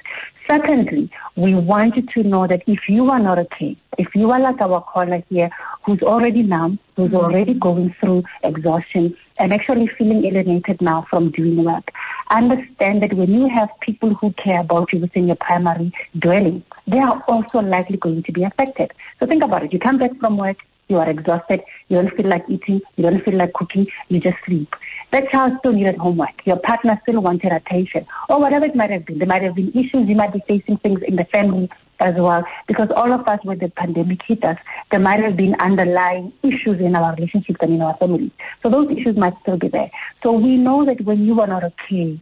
Secondly, 0.52 1.10
we 1.38 1.56
want 1.56 1.96
you 1.96 2.02
to 2.02 2.24
know 2.28 2.46
that 2.46 2.62
if 2.68 2.90
you 2.90 3.10
are 3.10 3.20
not 3.20 3.40
okay, 3.40 3.78
if 3.98 4.14
you 4.14 4.32
are 4.32 4.40
like 4.40 4.60
our 4.60 4.82
caller 4.82 5.24
here 5.30 5.50
who's 5.86 6.02
already 6.02 6.44
numb, 6.44 6.78
who's 6.98 7.12
mm-hmm. 7.12 7.16
already 7.16 7.54
going 7.54 7.96
through 8.02 8.24
exhaustion 8.44 9.16
and 9.40 9.54
actually 9.54 9.88
feeling 9.98 10.26
alienated 10.26 10.82
now 10.82 11.08
from 11.10 11.32
doing 11.32 11.64
work, 11.64 11.90
understand 12.32 13.02
that 13.02 13.14
when 13.14 13.32
you 13.32 13.48
have 13.48 13.70
people 13.80 14.14
who 14.14 14.34
care 14.34 14.60
about 14.60 14.92
you 14.92 15.00
within 15.00 15.28
your 15.28 15.38
primary 15.38 15.94
dwelling, 16.20 16.62
they 16.86 17.00
are 17.00 17.24
also 17.30 17.60
likely 17.60 17.96
going 17.96 18.22
to 18.24 18.34
be 18.34 18.44
affected. 18.44 18.92
So 19.22 19.28
think 19.28 19.44
about 19.44 19.64
it. 19.64 19.72
You 19.72 19.80
come 19.80 20.00
back 20.00 20.20
from 20.20 20.36
work, 20.36 20.58
you 20.92 20.98
are 20.98 21.10
exhausted, 21.10 21.62
you 21.88 21.98
don't 21.98 22.16
feel 22.16 22.28
like 22.28 22.44
eating, 22.48 22.82
you 22.98 23.04
don't 23.04 23.24
feel 23.24 23.38
like 23.38 23.54
cooking, 23.54 23.88
you 24.10 24.20
just 24.20 24.38
sleep. 24.46 24.76
That 25.12 25.30
child 25.32 25.54
still 25.60 25.74
needed 25.74 25.98
homework. 25.98 26.46
Your 26.46 26.58
partner 26.58 27.00
still 27.04 27.22
wanted 27.22 27.52
attention, 27.52 28.06
or 28.30 28.40
whatever 28.40 28.66
it 28.66 28.76
might 28.76 28.92
have 28.92 29.06
been. 29.06 29.18
There 29.18 29.28
might 29.28 29.42
have 29.42 29.56
been 29.56 29.70
issues. 29.70 30.08
You 30.08 30.16
might 30.16 30.34
be 30.34 30.44
facing 30.48 30.78
things 30.78 31.00
in 31.08 31.16
the 31.16 31.26
family 31.26 31.70
as 32.00 32.16
well, 32.18 32.44
because 32.68 32.90
all 32.96 33.12
of 33.14 33.28
us, 33.28 33.40
when 33.44 33.60
the 33.60 33.70
pandemic 33.70 34.20
hit 34.28 34.44
us, 34.44 34.58
there 34.92 35.00
might 35.00 35.20
have 35.20 35.38
been 35.38 35.56
underlying 35.56 36.34
issues 36.44 36.80
in 36.80 36.96
our 36.96 37.16
relationships 37.16 37.60
and 37.62 37.74
in 37.74 37.82
our 37.82 37.96
families. 37.98 38.32
So 38.64 38.70
those 38.70 38.90
issues 38.92 39.16
might 39.18 39.34
still 39.42 39.58
be 39.58 39.68
there. 39.68 39.92
So 40.24 40.32
we 40.32 40.58
know 40.58 40.86
that 40.86 41.02
when 41.02 41.26
you 41.26 41.40
are 41.42 41.48
not 41.48 41.64
okay, 41.64 42.20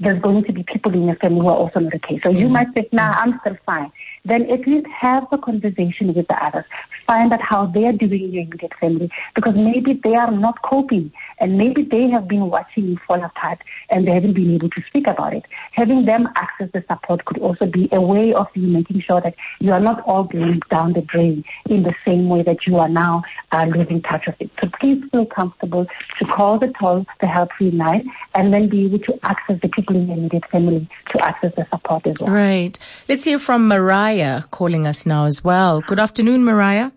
there's 0.00 0.20
going 0.20 0.44
to 0.44 0.52
be 0.52 0.62
people 0.64 0.92
in 0.92 1.04
your 1.04 1.16
family 1.16 1.40
who 1.40 1.48
are 1.48 1.56
also 1.56 1.80
not 1.80 1.94
okay. 1.94 2.20
So 2.22 2.30
mm-hmm. 2.30 2.38
you 2.38 2.48
might 2.48 2.74
think, 2.74 2.92
nah, 2.92 3.12
I'm 3.12 3.38
still 3.40 3.56
fine 3.64 3.92
then 4.24 4.50
at 4.50 4.66
least 4.66 4.86
have 4.86 5.26
a 5.32 5.38
conversation 5.38 6.14
with 6.14 6.26
the 6.26 6.44
others. 6.44 6.64
Find 7.06 7.32
out 7.32 7.42
how 7.42 7.66
they 7.66 7.84
are 7.84 7.92
doing 7.92 8.24
in 8.24 8.32
your 8.32 8.42
immediate 8.44 8.72
family 8.80 9.10
because 9.34 9.54
maybe 9.54 10.00
they 10.02 10.14
are 10.14 10.30
not 10.30 10.62
coping 10.62 11.12
and 11.38 11.58
maybe 11.58 11.82
they 11.82 12.08
have 12.08 12.26
been 12.26 12.48
watching 12.48 12.86
you 12.88 12.98
fall 13.06 13.22
apart 13.22 13.58
and 13.90 14.06
they 14.06 14.12
haven't 14.12 14.32
been 14.32 14.54
able 14.54 14.70
to 14.70 14.82
speak 14.88 15.06
about 15.06 15.34
it. 15.34 15.44
Having 15.72 16.06
them 16.06 16.28
access 16.36 16.70
the 16.72 16.82
support 16.88 17.26
could 17.26 17.38
also 17.38 17.66
be 17.66 17.88
a 17.92 18.00
way 18.00 18.32
of 18.32 18.46
you 18.54 18.66
making 18.66 19.02
sure 19.02 19.20
that 19.20 19.34
you 19.60 19.72
are 19.72 19.80
not 19.80 20.00
all 20.02 20.24
going 20.24 20.60
down 20.70 20.94
the 20.94 21.02
drain 21.02 21.44
in 21.68 21.82
the 21.82 21.94
same 22.06 22.28
way 22.30 22.42
that 22.42 22.66
you 22.66 22.78
are 22.78 22.88
now 22.88 23.22
uh, 23.52 23.66
losing 23.66 24.00
touch 24.00 24.26
of 24.26 24.34
it. 24.40 24.50
So 24.60 24.70
please 24.80 25.02
feel 25.12 25.26
comfortable 25.26 25.86
to 26.18 26.24
call 26.24 26.58
the 26.58 26.72
toll, 26.80 27.04
the 27.20 27.26
help 27.26 27.50
free 27.58 27.72
line, 27.72 28.10
and 28.34 28.54
then 28.54 28.70
be 28.70 28.86
able 28.86 29.00
to 29.00 29.18
access 29.22 29.60
the 29.60 29.68
people 29.68 29.96
in 29.96 30.06
your 30.06 30.16
immediate 30.16 30.48
family 30.50 30.88
to 31.10 31.22
access 31.22 31.52
the 31.56 31.66
support 31.70 32.06
as 32.06 32.16
well. 32.20 32.32
Right. 32.32 32.78
Let's 33.06 33.24
hear 33.24 33.38
from 33.38 33.68
Mariah. 33.68 34.13
Mariah 34.14 34.42
calling 34.52 34.86
us 34.86 35.06
now 35.06 35.24
as 35.24 35.42
well. 35.42 35.80
Good 35.80 35.98
afternoon, 35.98 36.44
Mariah. 36.44 36.92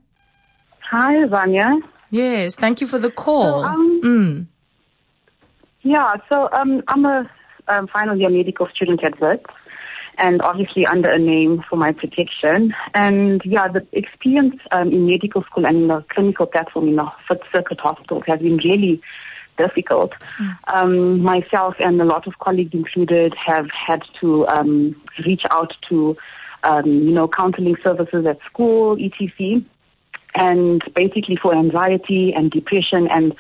Hi, 0.92 1.26
Vanya. 1.26 1.80
Yes, 2.12 2.56
thank 2.56 2.80
you 2.80 2.86
for 2.86 3.00
the 3.00 3.10
call. 3.10 3.62
So, 3.62 3.68
um, 3.68 4.02
mm. 4.04 4.46
Yeah, 5.82 6.18
so 6.30 6.48
um, 6.54 6.84
I'm 6.88 7.06
a 7.06 7.30
um, 7.70 7.88
final 7.88 8.16
year 8.16 8.30
medical 8.30 8.68
student 8.68 9.04
at 9.04 9.20
Wits 9.20 9.46
and 10.20 10.44
obviously 10.44 10.86
under 10.86 11.10
a 11.10 11.18
name 11.18 11.64
for 11.68 11.76
my 11.76 11.92
protection. 11.92 12.76
And 12.94 13.42
yeah, 13.44 13.68
the 13.68 13.86
experience 13.94 14.58
um, 14.72 14.92
in 14.92 15.08
medical 15.08 15.44
school 15.44 15.66
and 15.66 15.78
in 15.78 15.88
the 15.88 16.06
clinical 16.10 16.46
platform 16.46 16.88
in 16.88 16.98
the 16.98 17.12
Fifth 17.28 17.48
Circuit 17.52 17.80
Hospital 17.80 18.22
has 18.28 18.40
been 18.40 18.58
really 18.58 19.02
difficult. 19.58 20.14
Mm. 20.40 20.58
Um, 20.68 21.20
myself 21.22 21.74
and 21.80 22.00
a 22.00 22.06
lot 22.06 22.28
of 22.28 22.38
colleagues 22.38 22.76
included 22.76 23.34
have 23.44 23.70
had 23.72 24.04
to 24.22 24.48
um, 24.50 24.96
reach 25.26 25.42
out 25.50 25.74
to 25.90 26.16
um, 26.64 26.86
you 26.86 27.12
know, 27.12 27.28
counseling 27.28 27.76
services 27.84 28.26
at 28.26 28.40
school, 28.50 28.98
etc. 29.04 29.60
And 30.36 30.82
basically 30.94 31.38
for 31.42 31.56
anxiety 31.56 32.34
and 32.36 32.52
depression 32.52 33.08
and 33.10 33.34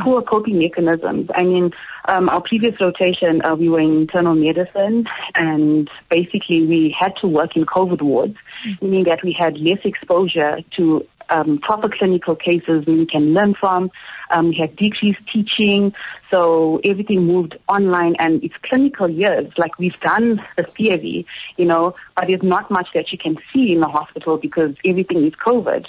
poor 0.00 0.22
coping 0.22 0.58
mechanisms. 0.58 1.28
I 1.34 1.42
mean, 1.42 1.70
um, 2.06 2.28
our 2.28 2.40
previous 2.40 2.80
rotation, 2.80 3.42
uh, 3.44 3.54
we 3.54 3.68
were 3.68 3.80
in 3.80 4.02
internal 4.02 4.34
medicine, 4.34 5.06
and 5.34 5.90
basically 6.10 6.64
we 6.64 6.94
had 6.98 7.14
to 7.20 7.26
work 7.26 7.56
in 7.56 7.66
COVID 7.66 8.02
wards, 8.02 8.36
meaning 8.80 9.04
that 9.04 9.22
we 9.22 9.34
had 9.36 9.58
less 9.58 9.78
exposure 9.84 10.58
to 10.76 11.04
um, 11.30 11.58
proper 11.58 11.88
clinical 11.88 12.36
cases 12.36 12.84
we 12.86 13.06
can 13.06 13.34
learn 13.34 13.54
from. 13.54 13.90
Um, 14.30 14.48
we 14.48 14.58
had 14.60 14.76
decreased 14.76 15.20
teaching, 15.32 15.92
so 16.30 16.80
everything 16.84 17.24
moved 17.24 17.56
online 17.68 18.14
and 18.18 18.42
it's 18.44 18.54
clinical 18.62 19.08
years. 19.08 19.50
Like 19.56 19.78
we've 19.78 19.98
done 20.00 20.40
the 20.56 20.64
theory, 20.64 21.26
you 21.56 21.64
know, 21.64 21.94
but 22.16 22.26
there's 22.28 22.42
not 22.42 22.70
much 22.70 22.88
that 22.94 23.10
you 23.12 23.18
can 23.18 23.36
see 23.52 23.72
in 23.72 23.80
the 23.80 23.88
hospital 23.88 24.36
because 24.36 24.74
everything 24.84 25.26
is 25.26 25.32
COVID. 25.34 25.86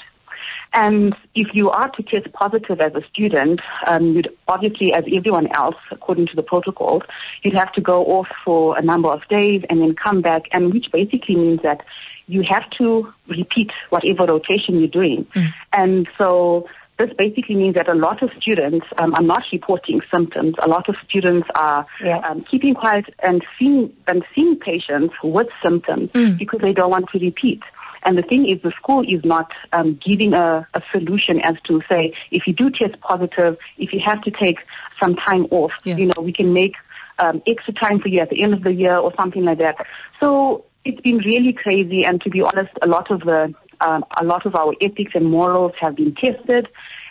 And 0.73 1.15
if 1.33 1.47
you 1.53 1.69
are 1.71 1.89
to 1.89 2.03
test 2.03 2.31
positive 2.33 2.79
as 2.79 2.93
a 2.93 3.01
student, 3.11 3.59
um, 3.87 4.13
you'd 4.13 4.29
obviously, 4.47 4.93
as 4.93 5.03
everyone 5.15 5.47
else, 5.55 5.75
according 5.91 6.27
to 6.27 6.35
the 6.35 6.43
protocols, 6.43 7.01
you'd 7.43 7.57
have 7.57 7.71
to 7.73 7.81
go 7.81 8.05
off 8.05 8.27
for 8.45 8.77
a 8.77 8.81
number 8.81 9.09
of 9.09 9.21
days 9.29 9.63
and 9.69 9.81
then 9.81 9.95
come 9.95 10.21
back, 10.21 10.43
and 10.51 10.71
which 10.71 10.85
basically 10.91 11.35
means 11.35 11.61
that 11.63 11.81
you 12.29 12.43
have 12.47 12.69
to 12.77 13.11
repeat 13.27 13.71
whatever 13.89 14.31
rotation 14.31 14.79
you're 14.79 14.87
doing. 14.87 15.25
Mm. 15.35 15.53
And 15.73 16.07
so 16.15 16.67
this 16.99 17.09
basically 17.17 17.55
means 17.55 17.73
that 17.73 17.89
a 17.89 17.95
lot 17.95 18.21
of 18.21 18.29
students 18.39 18.85
um, 18.99 19.15
are 19.15 19.23
not 19.23 19.43
reporting 19.51 20.01
symptoms. 20.13 20.53
A 20.61 20.67
lot 20.67 20.87
of 20.89 20.95
students 21.07 21.47
are 21.55 21.87
yeah. 22.03 22.19
um, 22.19 22.45
keeping 22.49 22.75
quiet 22.75 23.05
and 23.23 23.43
seeing 23.57 23.91
and 24.07 24.23
seeing 24.35 24.57
patients 24.59 25.15
with 25.23 25.47
symptoms 25.63 26.11
mm. 26.11 26.37
because 26.37 26.59
they 26.61 26.73
don't 26.73 26.91
want 26.91 27.05
to 27.13 27.19
repeat. 27.19 27.61
And 28.03 28.17
the 28.17 28.21
thing 28.21 28.47
is, 28.47 28.61
the 28.61 28.71
school 28.77 29.01
is 29.01 29.25
not 29.25 29.51
um, 29.73 29.99
giving 30.07 30.33
a, 30.33 30.67
a, 30.73 30.81
solution 30.91 31.41
as 31.41 31.55
to 31.67 31.81
say, 31.89 32.13
if 32.31 32.43
you 32.47 32.53
do 32.53 32.69
test 32.69 32.99
positive, 33.01 33.57
if 33.77 33.91
you 33.91 33.99
have 34.05 34.21
to 34.21 34.31
take 34.31 34.57
some 35.01 35.15
time 35.15 35.47
off, 35.51 35.71
yeah. 35.83 35.97
you 35.97 36.05
know, 36.05 36.21
we 36.21 36.31
can 36.31 36.53
make 36.53 36.75
um, 37.17 37.41
extra 37.45 37.73
time 37.73 37.99
for 37.99 38.07
you 38.07 38.19
at 38.19 38.29
the 38.29 38.41
end 38.41 38.53
of 38.53 38.63
the 38.63 38.71
year 38.71 38.95
or 38.95 39.11
something 39.19 39.43
like 39.43 39.57
that. 39.57 39.75
So 40.21 40.65
it's 40.89 41.01
been 41.01 41.17
really 41.17 41.53
crazy, 41.53 42.03
and 42.03 42.21
to 42.21 42.29
be 42.29 42.41
honest, 42.41 42.71
a 42.81 42.87
lot 42.87 43.11
of 43.11 43.21
the 43.21 43.53
um, 43.81 44.03
a 44.17 44.25
lot 44.25 44.45
of 44.45 44.55
our 44.55 44.73
ethics 44.81 45.13
and 45.15 45.25
morals 45.25 45.71
have 45.79 45.95
been 45.95 46.13
tested, 46.15 46.67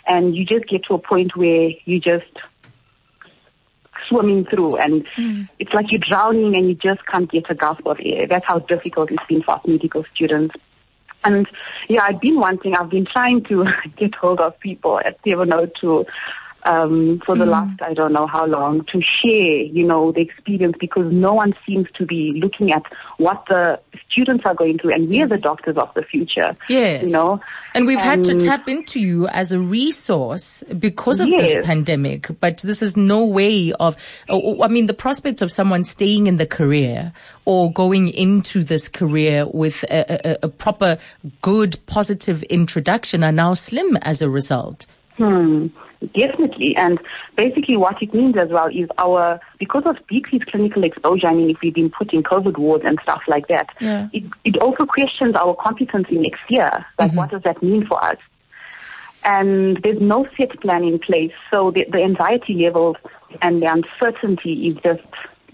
and 0.07 0.35
you 0.35 0.45
just 0.45 0.67
get 0.67 0.83
to 0.85 0.93
a 0.93 0.99
point 0.99 1.35
where 1.35 1.69
you 1.85 1.99
just 1.99 2.31
swimming 4.07 4.45
through 4.45 4.75
and 4.77 5.05
mm. 5.17 5.47
it's 5.59 5.71
like 5.73 5.85
you're 5.91 6.01
drowning 6.01 6.57
and 6.57 6.67
you 6.67 6.75
just 6.75 7.05
can't 7.05 7.31
get 7.31 7.49
a 7.49 7.55
gasp 7.55 7.85
of 7.85 7.97
air. 8.03 8.27
That's 8.27 8.45
how 8.45 8.59
difficult 8.59 9.11
it's 9.11 9.23
been 9.29 9.43
for 9.43 9.51
us 9.51 9.61
medical 9.67 10.03
students. 10.13 10.55
And 11.23 11.47
yeah, 11.89 12.03
I've 12.03 12.19
been 12.19 12.39
wanting, 12.39 12.75
I've 12.75 12.89
been 12.89 13.05
trying 13.05 13.43
to 13.45 13.65
get 13.97 14.15
hold 14.15 14.39
of 14.39 14.59
people 14.59 14.99
at 15.05 15.19
702 15.27 16.05
um, 16.63 17.21
for 17.25 17.35
the 17.35 17.45
mm. 17.45 17.49
last 17.49 17.81
I 17.81 17.93
don't 17.93 18.13
know 18.13 18.27
how 18.27 18.45
long 18.45 18.85
to 18.85 19.01
share, 19.01 19.61
you 19.63 19.85
know, 19.85 20.11
the 20.11 20.21
experience 20.21 20.75
because 20.79 21.11
no 21.11 21.33
one 21.33 21.53
seems 21.65 21.87
to 21.95 22.05
be 22.05 22.39
looking 22.41 22.71
at 22.71 22.83
what 23.17 23.45
the 23.47 23.79
students 24.09 24.45
are 24.45 24.55
going 24.55 24.77
through, 24.77 24.93
and 24.93 25.09
we're 25.09 25.27
the 25.27 25.37
doctors 25.37 25.77
of 25.77 25.93
the 25.93 26.03
future. 26.03 26.55
Yes, 26.67 27.05
you 27.05 27.11
know, 27.11 27.41
and 27.73 27.85
we've 27.85 27.99
had 27.99 28.23
to 28.25 28.39
tap 28.39 28.67
into 28.67 28.99
you 28.99 29.27
as 29.29 29.51
a 29.51 29.59
resource 29.59 30.63
because 30.77 31.19
of 31.19 31.29
yes. 31.29 31.55
this 31.55 31.65
pandemic. 31.65 32.27
But 32.39 32.57
this 32.57 32.81
is 32.81 32.97
no 32.97 33.25
way 33.25 33.71
of. 33.73 33.95
I 34.29 34.67
mean, 34.67 34.87
the 34.87 34.93
prospects 34.93 35.41
of 35.41 35.51
someone 35.51 35.83
staying 35.83 36.27
in 36.27 36.35
the 36.35 36.47
career 36.47 37.13
or 37.45 37.71
going 37.71 38.09
into 38.09 38.63
this 38.63 38.87
career 38.87 39.47
with 39.47 39.83
a, 39.83 40.29
a, 40.29 40.37
a 40.43 40.49
proper, 40.49 40.97
good, 41.41 41.77
positive 41.87 42.43
introduction 42.43 43.23
are 43.23 43.31
now 43.31 43.53
slim 43.53 43.97
as 43.97 44.21
a 44.21 44.29
result. 44.29 44.85
Hmm. 45.17 45.67
Definitely. 46.15 46.75
And 46.77 46.97
basically 47.35 47.75
what 47.75 48.01
it 48.01 48.13
means 48.13 48.37
as 48.37 48.49
well 48.49 48.67
is 48.67 48.87
our, 48.97 49.39
because 49.59 49.83
of 49.85 49.97
decreased 50.07 50.45
clinical 50.47 50.83
exposure, 50.83 51.27
I 51.27 51.33
mean, 51.33 51.49
if 51.49 51.57
we've 51.61 51.73
been 51.73 51.89
put 51.89 52.13
in 52.13 52.23
COVID 52.23 52.57
wards 52.57 52.85
and 52.85 52.97
stuff 53.03 53.21
like 53.27 53.47
that, 53.49 53.69
yeah. 53.81 54.07
it, 54.13 54.23
it 54.45 54.57
also 54.57 54.85
questions 54.85 55.35
our 55.35 55.55
competency 55.55 56.17
next 56.17 56.41
year. 56.49 56.85
Like, 56.97 57.09
mm-hmm. 57.09 57.17
what 57.17 57.31
does 57.31 57.43
that 57.43 57.61
mean 57.61 57.85
for 57.85 58.03
us? 58.03 58.17
And 59.25 59.77
there's 59.83 59.99
no 59.99 60.25
set 60.37 60.57
plan 60.61 60.85
in 60.85 60.99
place. 60.99 61.33
So 61.51 61.71
the, 61.71 61.85
the 61.91 62.01
anxiety 62.01 62.53
levels 62.53 62.95
and 63.41 63.61
the 63.61 63.65
uncertainty 63.65 64.67
is 64.67 64.75
just, 64.75 65.03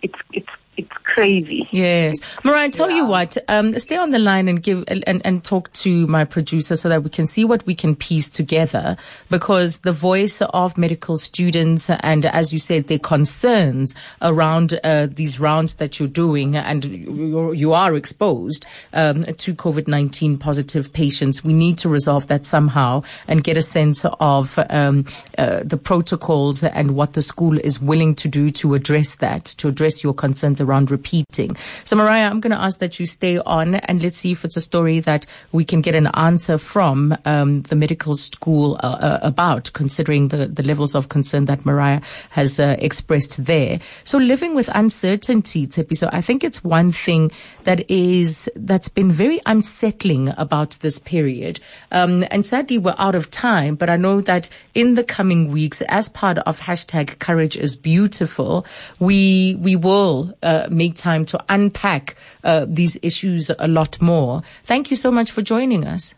it's, 0.03 0.19
it's, 0.31 0.49
it's 0.77 0.91
crazy. 1.03 1.67
Yes. 1.71 2.37
Mariah, 2.43 2.69
tell 2.69 2.89
yeah. 2.89 2.97
you 2.97 3.05
what, 3.05 3.37
um, 3.47 3.77
stay 3.79 3.95
on 3.95 4.11
the 4.11 4.19
line 4.19 4.49
and 4.49 4.61
give, 4.61 4.83
and, 4.87 5.21
and 5.25 5.43
talk 5.43 5.71
to 5.73 6.05
my 6.07 6.25
producer 6.25 6.75
so 6.75 6.89
that 6.89 7.03
we 7.03 7.09
can 7.09 7.25
see 7.25 7.45
what 7.45 7.65
we 7.65 7.73
can 7.73 7.95
piece 7.95 8.29
together 8.29 8.97
because 9.29 9.79
the 9.79 9.93
voice 9.93 10.41
of 10.41 10.77
medical 10.77 11.17
students 11.17 11.89
and 11.89 12.25
as 12.25 12.51
you 12.51 12.59
said, 12.59 12.87
their 12.87 12.99
concerns 12.99 13.95
around, 14.21 14.77
uh, 14.83 15.07
these 15.09 15.39
rounds 15.39 15.75
that 15.75 15.99
you're 15.99 16.09
doing 16.09 16.57
and 16.57 16.83
you're, 16.83 17.53
you 17.53 17.71
are 17.71 17.95
exposed, 17.95 18.65
um, 18.93 19.23
to 19.23 19.55
COVID-19 19.55 20.39
positive 20.39 20.91
patients. 20.91 21.43
We 21.43 21.53
need 21.53 21.77
to 21.79 21.89
resolve 21.89 22.27
that 22.27 22.43
somehow 22.43 23.03
and 23.27 23.43
get 23.43 23.55
a 23.55 23.61
sense 23.61 24.05
of, 24.19 24.59
um, 24.69 25.05
uh, 25.37 25.61
the 25.63 25.77
protocols 25.77 26.63
and 26.65 26.95
what 26.95 27.13
the 27.13 27.21
school 27.21 27.57
is 27.59 27.81
willing 27.81 28.15
to 28.15 28.27
do 28.27 28.49
to 28.51 28.73
address 28.73 29.15
that, 29.17 29.45
to 29.45 29.69
address 29.69 30.03
your 30.03 30.13
concerns 30.13 30.59
around 30.65 30.91
repeating. 30.91 31.55
So, 31.83 31.95
Mariah, 31.95 32.29
I'm 32.29 32.39
going 32.39 32.51
to 32.51 32.61
ask 32.61 32.79
that 32.79 32.99
you 32.99 33.05
stay 33.05 33.37
on 33.39 33.75
and 33.75 34.01
let's 34.01 34.17
see 34.17 34.31
if 34.31 34.43
it's 34.43 34.57
a 34.57 34.61
story 34.61 34.99
that 35.01 35.25
we 35.51 35.63
can 35.63 35.81
get 35.81 35.95
an 35.95 36.07
answer 36.07 36.57
from 36.57 37.17
um, 37.25 37.61
the 37.63 37.75
medical 37.75 38.15
school 38.15 38.75
uh, 38.83 38.97
uh, 38.99 39.19
about, 39.21 39.71
considering 39.73 40.29
the, 40.29 40.47
the 40.47 40.63
levels 40.63 40.95
of 40.95 41.09
concern 41.09 41.45
that 41.45 41.65
Mariah 41.65 42.01
has 42.31 42.59
uh, 42.59 42.75
expressed 42.79 43.45
there. 43.45 43.79
So, 44.03 44.17
living 44.17 44.55
with 44.55 44.69
uncertainty, 44.73 45.67
Tipi. 45.67 45.95
So, 45.95 46.09
I 46.11 46.21
think 46.21 46.43
it's 46.43 46.63
one 46.63 46.91
thing 46.91 47.31
that 47.63 47.89
is 47.89 48.49
that's 48.55 48.89
been 48.89 49.11
very 49.11 49.39
unsettling 49.45 50.33
about 50.37 50.71
this 50.81 50.99
period. 50.99 51.59
Um, 51.91 52.25
and 52.31 52.45
sadly, 52.45 52.77
we're 52.77 52.95
out 52.97 53.15
of 53.15 53.29
time, 53.31 53.75
but 53.75 53.89
I 53.89 53.97
know 53.97 54.21
that 54.21 54.49
in 54.73 54.95
the 54.95 55.03
coming 55.03 55.51
weeks, 55.51 55.81
as 55.83 56.09
part 56.09 56.37
of 56.39 56.59
hashtag 56.59 57.19
Courage 57.19 57.57
is 57.57 57.75
Beautiful, 57.75 58.65
we 58.99 59.55
we 59.59 59.75
will 59.75 60.33
uh, 60.41 60.54
make 60.69 60.95
time 60.95 61.25
to 61.25 61.43
unpack 61.49 62.15
uh, 62.43 62.65
these 62.67 62.97
issues 63.01 63.51
a 63.59 63.67
lot 63.67 64.01
more. 64.01 64.41
Thank 64.63 64.89
you 64.91 64.97
so 64.97 65.11
much 65.11 65.31
for 65.31 65.41
joining 65.41 65.85
us. 65.85 66.15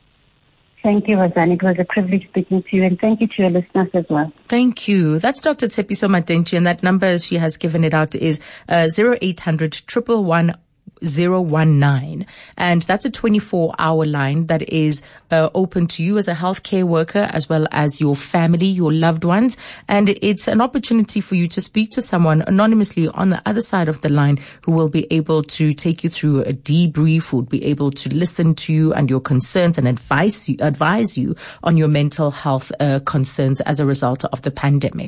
Thank 0.83 1.07
you, 1.09 1.17
Roseanne. 1.17 1.51
It 1.51 1.63
was 1.63 1.75
a 1.79 1.85
privilege 1.85 2.27
speaking 2.29 2.63
to 2.63 2.75
you, 2.75 2.83
and 2.85 2.97
thank 2.99 3.19
you 3.19 3.27
to 3.27 3.33
your 3.39 3.49
listeners 3.49 3.89
as 3.93 4.05
well. 4.09 4.31
Thank 4.47 4.87
you. 4.87 5.19
That's 5.19 5.41
Dr. 5.41 5.67
Mathenji, 5.67 6.55
and 6.55 6.65
that 6.65 6.81
number 6.81 7.19
she 7.19 7.35
has 7.35 7.57
given 7.57 7.83
it 7.83 7.93
out 7.93 8.15
is 8.15 8.39
uh, 8.69 8.87
0800 8.97 9.73
019. 11.01 12.25
And 12.57 12.81
that's 12.83 13.05
a 13.05 13.11
24 13.11 13.75
hour 13.79 14.05
line 14.05 14.47
that 14.47 14.67
is 14.69 15.03
uh, 15.31 15.49
open 15.53 15.87
to 15.87 16.03
you 16.03 16.17
as 16.17 16.27
a 16.27 16.33
healthcare 16.33 16.83
worker, 16.83 17.29
as 17.31 17.49
well 17.49 17.67
as 17.71 17.99
your 18.01 18.15
family, 18.15 18.67
your 18.67 18.91
loved 18.91 19.23
ones. 19.23 19.57
And 19.87 20.09
it's 20.21 20.47
an 20.47 20.61
opportunity 20.61 21.21
for 21.21 21.35
you 21.35 21.47
to 21.47 21.61
speak 21.61 21.91
to 21.91 22.01
someone 22.01 22.43
anonymously 22.47 23.07
on 23.09 23.29
the 23.29 23.41
other 23.45 23.61
side 23.61 23.89
of 23.89 24.01
the 24.01 24.09
line 24.09 24.39
who 24.61 24.71
will 24.71 24.89
be 24.89 25.07
able 25.11 25.43
to 25.43 25.73
take 25.73 26.03
you 26.03 26.09
through 26.09 26.41
a 26.41 26.53
debrief, 26.53 27.33
would 27.33 27.49
be 27.49 27.63
able 27.65 27.91
to 27.91 28.13
listen 28.13 28.55
to 28.55 28.73
you 28.73 28.93
and 28.93 29.09
your 29.09 29.21
concerns 29.21 29.77
and 29.77 29.87
advise 29.87 30.49
you, 30.49 30.57
advise 30.59 31.17
you 31.17 31.35
on 31.63 31.77
your 31.77 31.87
mental 31.87 32.31
health 32.31 32.71
uh, 32.79 32.99
concerns 33.05 33.61
as 33.61 33.79
a 33.79 33.85
result 33.85 34.25
of 34.25 34.41
the 34.41 34.51
pandemic. 34.51 35.05